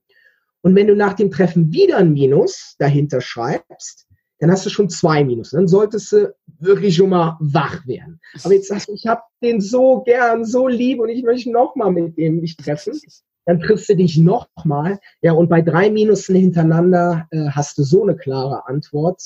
Und 0.62 0.77
wenn 0.77 0.87
du 0.87 0.95
nach 0.95 1.14
dem 1.14 1.33
Treffen 1.33 1.73
wieder 1.73 1.97
ein 1.97 2.12
Minus 2.12 2.77
dahinter 2.79 3.21
schreibst, 3.21 4.07
dann 4.38 4.53
hast 4.53 4.64
du 4.64 4.71
schon 4.71 4.88
zwei 4.88 5.25
Minus. 5.25 5.51
Dann 5.51 5.66
solltest 5.66 6.12
du 6.12 6.33
wirklich 6.61 6.95
schon 6.95 7.11
mal 7.11 7.37
wach 7.40 7.85
werden. 7.88 8.21
Aber 8.45 8.55
jetzt 8.55 8.69
sagst 8.69 8.88
du, 8.88 8.95
ich 8.95 9.07
habe 9.07 9.23
den 9.43 9.61
so 9.61 10.03
gern, 10.03 10.45
so 10.45 10.69
lieb 10.69 11.01
und 11.01 11.09
ich 11.09 11.25
möchte 11.25 11.51
noch 11.51 11.75
mal 11.75 11.90
mit 11.90 12.16
dem 12.16 12.40
mich 12.40 12.57
treffen 12.57 12.99
dann 13.46 13.61
triffst 13.61 13.88
du 13.88 13.96
dich 13.96 14.16
nochmal. 14.18 14.98
Ja, 15.22 15.33
und 15.33 15.48
bei 15.48 15.62
drei 15.62 15.90
Minusen 15.90 16.37
hintereinander 16.37 17.26
äh, 17.31 17.48
hast 17.50 17.79
du 17.79 17.83
so 17.83 18.03
eine 18.03 18.16
klare 18.16 18.66
Antwort, 18.66 19.22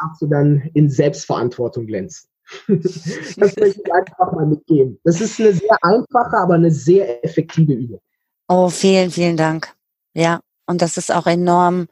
darfst 0.00 0.22
du 0.22 0.26
dann 0.26 0.70
in 0.74 0.88
Selbstverantwortung 0.88 1.86
glänzen. 1.86 2.28
das 2.68 3.36
möchte 3.36 3.66
ich 3.66 3.92
einfach 3.92 4.32
mal 4.32 4.46
mitgeben. 4.46 4.98
Das 5.04 5.20
ist 5.20 5.38
eine 5.38 5.52
sehr 5.52 5.76
einfache, 5.82 6.36
aber 6.36 6.54
eine 6.54 6.70
sehr 6.70 7.22
effektive 7.24 7.74
Übung. 7.74 8.00
Oh, 8.48 8.70
vielen, 8.70 9.10
vielen 9.10 9.36
Dank. 9.36 9.74
Ja, 10.14 10.40
und 10.66 10.80
das 10.80 10.96
ist 10.96 11.12
auch 11.12 11.26
enorm 11.26 11.88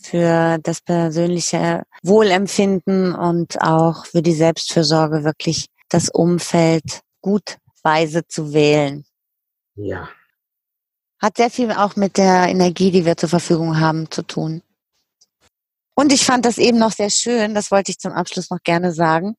für 0.00 0.58
das 0.62 0.80
persönliche 0.80 1.82
Wohlempfinden 2.02 3.14
und 3.14 3.60
auch 3.60 4.06
für 4.06 4.22
die 4.22 4.32
Selbstfürsorge 4.32 5.24
wirklich 5.24 5.66
das 5.88 6.08
Umfeld 6.08 7.02
gut 7.20 7.58
weise 7.82 8.26
zu 8.26 8.52
wählen. 8.52 9.04
Ja, 9.74 10.08
hat 11.20 11.36
sehr 11.36 11.50
viel 11.50 11.72
auch 11.72 11.96
mit 11.96 12.16
der 12.16 12.48
Energie, 12.48 12.90
die 12.90 13.04
wir 13.04 13.16
zur 13.16 13.28
Verfügung 13.28 13.80
haben, 13.80 14.10
zu 14.10 14.22
tun. 14.22 14.62
Und 15.94 16.12
ich 16.12 16.24
fand 16.24 16.44
das 16.44 16.58
eben 16.58 16.78
noch 16.78 16.92
sehr 16.92 17.10
schön, 17.10 17.54
das 17.54 17.72
wollte 17.72 17.90
ich 17.90 17.98
zum 17.98 18.12
Abschluss 18.12 18.50
noch 18.50 18.62
gerne 18.62 18.92
sagen, 18.92 19.34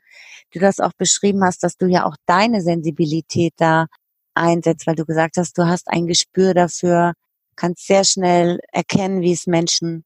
du 0.51 0.59
das 0.59 0.79
auch 0.79 0.91
beschrieben 0.97 1.43
hast, 1.43 1.63
dass 1.63 1.77
du 1.77 1.85
ja 1.85 2.05
auch 2.05 2.15
deine 2.25 2.61
Sensibilität 2.61 3.53
da 3.57 3.87
einsetzt, 4.33 4.85
weil 4.87 4.95
du 4.95 5.05
gesagt 5.05 5.37
hast, 5.37 5.57
du 5.57 5.67
hast 5.67 5.87
ein 5.87 6.07
Gespür 6.07 6.53
dafür, 6.53 7.13
kannst 7.55 7.87
sehr 7.87 8.03
schnell 8.03 8.59
erkennen, 8.71 9.21
wie 9.21 9.33
es 9.33 9.47
Menschen, 9.47 10.03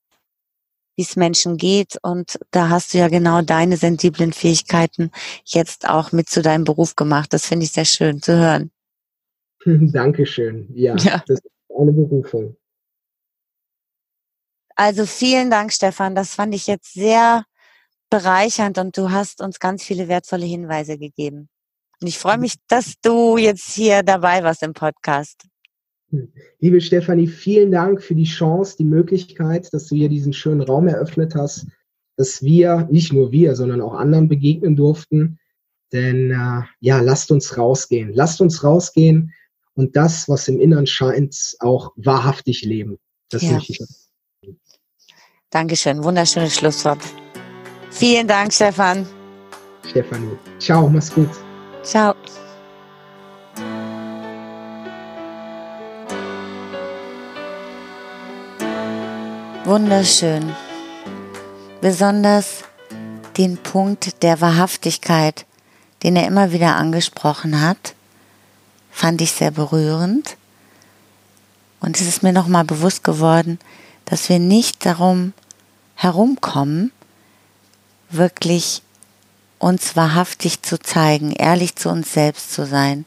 wie 0.95 1.03
es 1.03 1.15
Menschen 1.15 1.57
geht. 1.57 1.97
Und 2.01 2.39
da 2.51 2.69
hast 2.69 2.93
du 2.93 2.97
ja 2.99 3.07
genau 3.07 3.41
deine 3.41 3.77
sensiblen 3.77 4.33
Fähigkeiten 4.33 5.11
jetzt 5.45 5.87
auch 5.87 6.11
mit 6.11 6.29
zu 6.29 6.41
deinem 6.41 6.65
Beruf 6.65 6.95
gemacht. 6.95 7.33
Das 7.33 7.45
finde 7.45 7.65
ich 7.65 7.71
sehr 7.71 7.85
schön 7.85 8.21
zu 8.21 8.37
hören. 8.37 8.71
Dankeschön. 9.65 10.67
Ja, 10.73 10.95
ja. 10.97 11.23
das 11.25 11.39
eine 11.77 11.91
Berufung. 11.91 12.55
Also 14.75 15.05
vielen 15.05 15.49
Dank, 15.49 15.71
Stefan. 15.71 16.15
Das 16.15 16.35
fand 16.35 16.55
ich 16.55 16.67
jetzt 16.67 16.93
sehr 16.93 17.45
bereichernd 18.09 18.77
und 18.77 18.97
du 18.97 19.11
hast 19.11 19.41
uns 19.41 19.59
ganz 19.59 19.83
viele 19.83 20.07
wertvolle 20.07 20.45
Hinweise 20.45 20.97
gegeben. 20.97 21.49
Und 22.01 22.07
ich 22.07 22.17
freue 22.17 22.37
mich, 22.37 22.55
dass 22.67 22.95
du 23.01 23.37
jetzt 23.37 23.71
hier 23.73 24.03
dabei 24.03 24.43
warst 24.43 24.63
im 24.63 24.73
Podcast. 24.73 25.47
Liebe 26.59 26.81
Stefanie, 26.81 27.27
vielen 27.27 27.71
Dank 27.71 28.03
für 28.03 28.13
die 28.13 28.25
Chance, 28.25 28.75
die 28.77 28.85
Möglichkeit, 28.85 29.73
dass 29.73 29.87
du 29.87 29.95
hier 29.95 30.09
diesen 30.09 30.33
schönen 30.33 30.61
Raum 30.61 30.87
eröffnet 30.87 31.33
hast, 31.33 31.65
dass 32.17 32.43
wir, 32.43 32.87
nicht 32.91 33.13
nur 33.13 33.31
wir, 33.31 33.55
sondern 33.55 33.81
auch 33.81 33.95
anderen 33.95 34.27
begegnen 34.27 34.75
durften. 34.75 35.39
Denn 35.91 36.31
äh, 36.31 36.61
ja, 36.79 36.99
lasst 37.01 37.31
uns 37.31 37.57
rausgehen. 37.57 38.11
Lasst 38.13 38.41
uns 38.41 38.63
rausgehen 38.63 39.33
und 39.75 39.95
das, 39.95 40.29
was 40.29 40.47
im 40.47 40.59
Innern 40.59 40.87
scheint, 40.87 41.55
auch 41.59 41.91
wahrhaftig 41.95 42.63
leben. 42.63 42.99
Das 43.29 43.41
ja. 43.41 43.53
möchte 43.53 43.73
ich. 43.73 44.55
Dankeschön. 45.49 46.03
Wunderschönes 46.03 46.55
Schlusswort. 46.55 46.99
Vielen 47.91 48.27
Dank, 48.27 48.51
Stefan. 48.51 49.05
Stefanie. 49.87 50.37
Ciao, 50.59 50.87
mach's 50.89 51.13
gut. 51.13 51.29
Ciao. 51.83 52.15
Wunderschön. 59.65 60.53
Besonders 61.81 62.63
den 63.37 63.57
Punkt 63.57 64.21
der 64.23 64.41
Wahrhaftigkeit, 64.41 65.45
den 66.03 66.15
er 66.15 66.27
immer 66.27 66.51
wieder 66.51 66.75
angesprochen 66.75 67.61
hat, 67.61 67.95
fand 68.93 69.21
ich 69.21 69.31
sehr 69.31 69.51
berührend. 69.51 70.37
Und 71.81 71.99
es 71.99 72.07
ist 72.07 72.23
mir 72.23 72.31
nochmal 72.31 72.63
bewusst 72.63 73.03
geworden, 73.03 73.59
dass 74.05 74.29
wir 74.29 74.39
nicht 74.39 74.85
darum 74.85 75.33
herumkommen, 75.95 76.91
wirklich 78.09 78.81
uns 79.57 79.95
wahrhaftig 79.95 80.61
zu 80.61 80.79
zeigen, 80.79 81.31
ehrlich 81.31 81.75
zu 81.75 81.89
uns 81.89 82.13
selbst 82.13 82.53
zu 82.53 82.65
sein, 82.65 83.05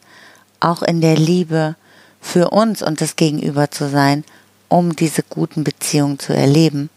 auch 0.61 0.83
in 0.83 1.01
der 1.01 1.17
Liebe 1.17 1.77
für 2.21 2.51
uns 2.51 2.83
und 2.83 3.01
das 3.01 3.17
Gegenüber 3.17 3.71
zu 3.71 3.89
sein, 3.89 4.25
um 4.69 4.97
diese 4.97 5.23
guten 5.23 5.65
Beziehungen 5.65 6.19
zu 6.19 6.35
erleben. 6.35 6.91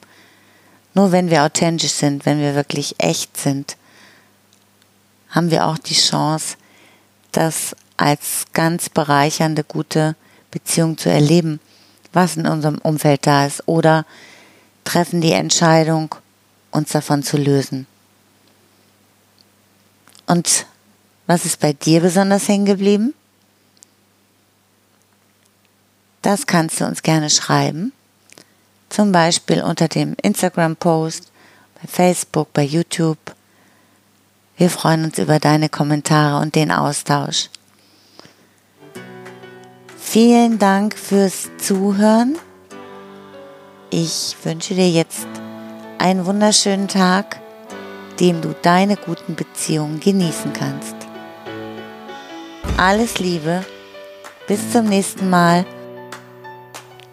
Nur 0.95 1.11
wenn 1.11 1.29
wir 1.29 1.43
authentisch 1.43 1.91
sind, 1.91 2.25
wenn 2.25 2.39
wir 2.39 2.55
wirklich 2.55 2.95
echt 2.97 3.37
sind, 3.37 3.77
haben 5.29 5.51
wir 5.51 5.67
auch 5.67 5.77
die 5.77 5.93
Chance, 5.93 6.57
dass 7.31 7.75
als 7.99 8.45
ganz 8.53 8.87
bereichernde, 8.87 9.65
gute 9.65 10.15
Beziehung 10.51 10.97
zu 10.97 11.09
erleben, 11.09 11.59
was 12.13 12.37
in 12.37 12.47
unserem 12.47 12.77
Umfeld 12.77 13.27
da 13.27 13.45
ist, 13.45 13.67
oder 13.67 14.05
treffen 14.85 15.19
die 15.19 15.33
Entscheidung, 15.33 16.15
uns 16.71 16.91
davon 16.91 17.23
zu 17.23 17.35
lösen. 17.35 17.87
Und 20.27 20.65
was 21.27 21.43
ist 21.43 21.59
bei 21.59 21.73
dir 21.73 21.99
besonders 21.99 22.47
hängen 22.47 22.65
geblieben? 22.65 23.13
Das 26.21 26.47
kannst 26.47 26.79
du 26.79 26.85
uns 26.85 27.03
gerne 27.03 27.29
schreiben. 27.29 27.91
Zum 28.87 29.11
Beispiel 29.11 29.61
unter 29.61 29.89
dem 29.89 30.15
Instagram-Post, 30.21 31.31
bei 31.81 31.87
Facebook, 31.87 32.53
bei 32.53 32.63
YouTube. 32.63 33.19
Wir 34.55 34.69
freuen 34.69 35.03
uns 35.03 35.17
über 35.19 35.39
deine 35.39 35.67
Kommentare 35.67 36.41
und 36.41 36.55
den 36.55 36.71
Austausch. 36.71 37.49
Vielen 40.11 40.57
Dank 40.57 40.97
fürs 40.97 41.51
Zuhören. 41.59 42.35
Ich 43.91 44.35
wünsche 44.41 44.73
dir 44.73 44.89
jetzt 44.89 45.27
einen 45.99 46.25
wunderschönen 46.25 46.87
Tag, 46.87 47.39
dem 48.19 48.41
du 48.41 48.55
deine 48.63 48.95
guten 48.95 49.35
Beziehungen 49.35 49.99
genießen 49.99 50.51
kannst. 50.51 50.95
Alles 52.75 53.19
Liebe, 53.19 53.63
bis 54.47 54.71
zum 54.71 54.85
nächsten 54.85 55.29
Mal. 55.29 55.63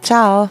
Ciao. 0.00 0.48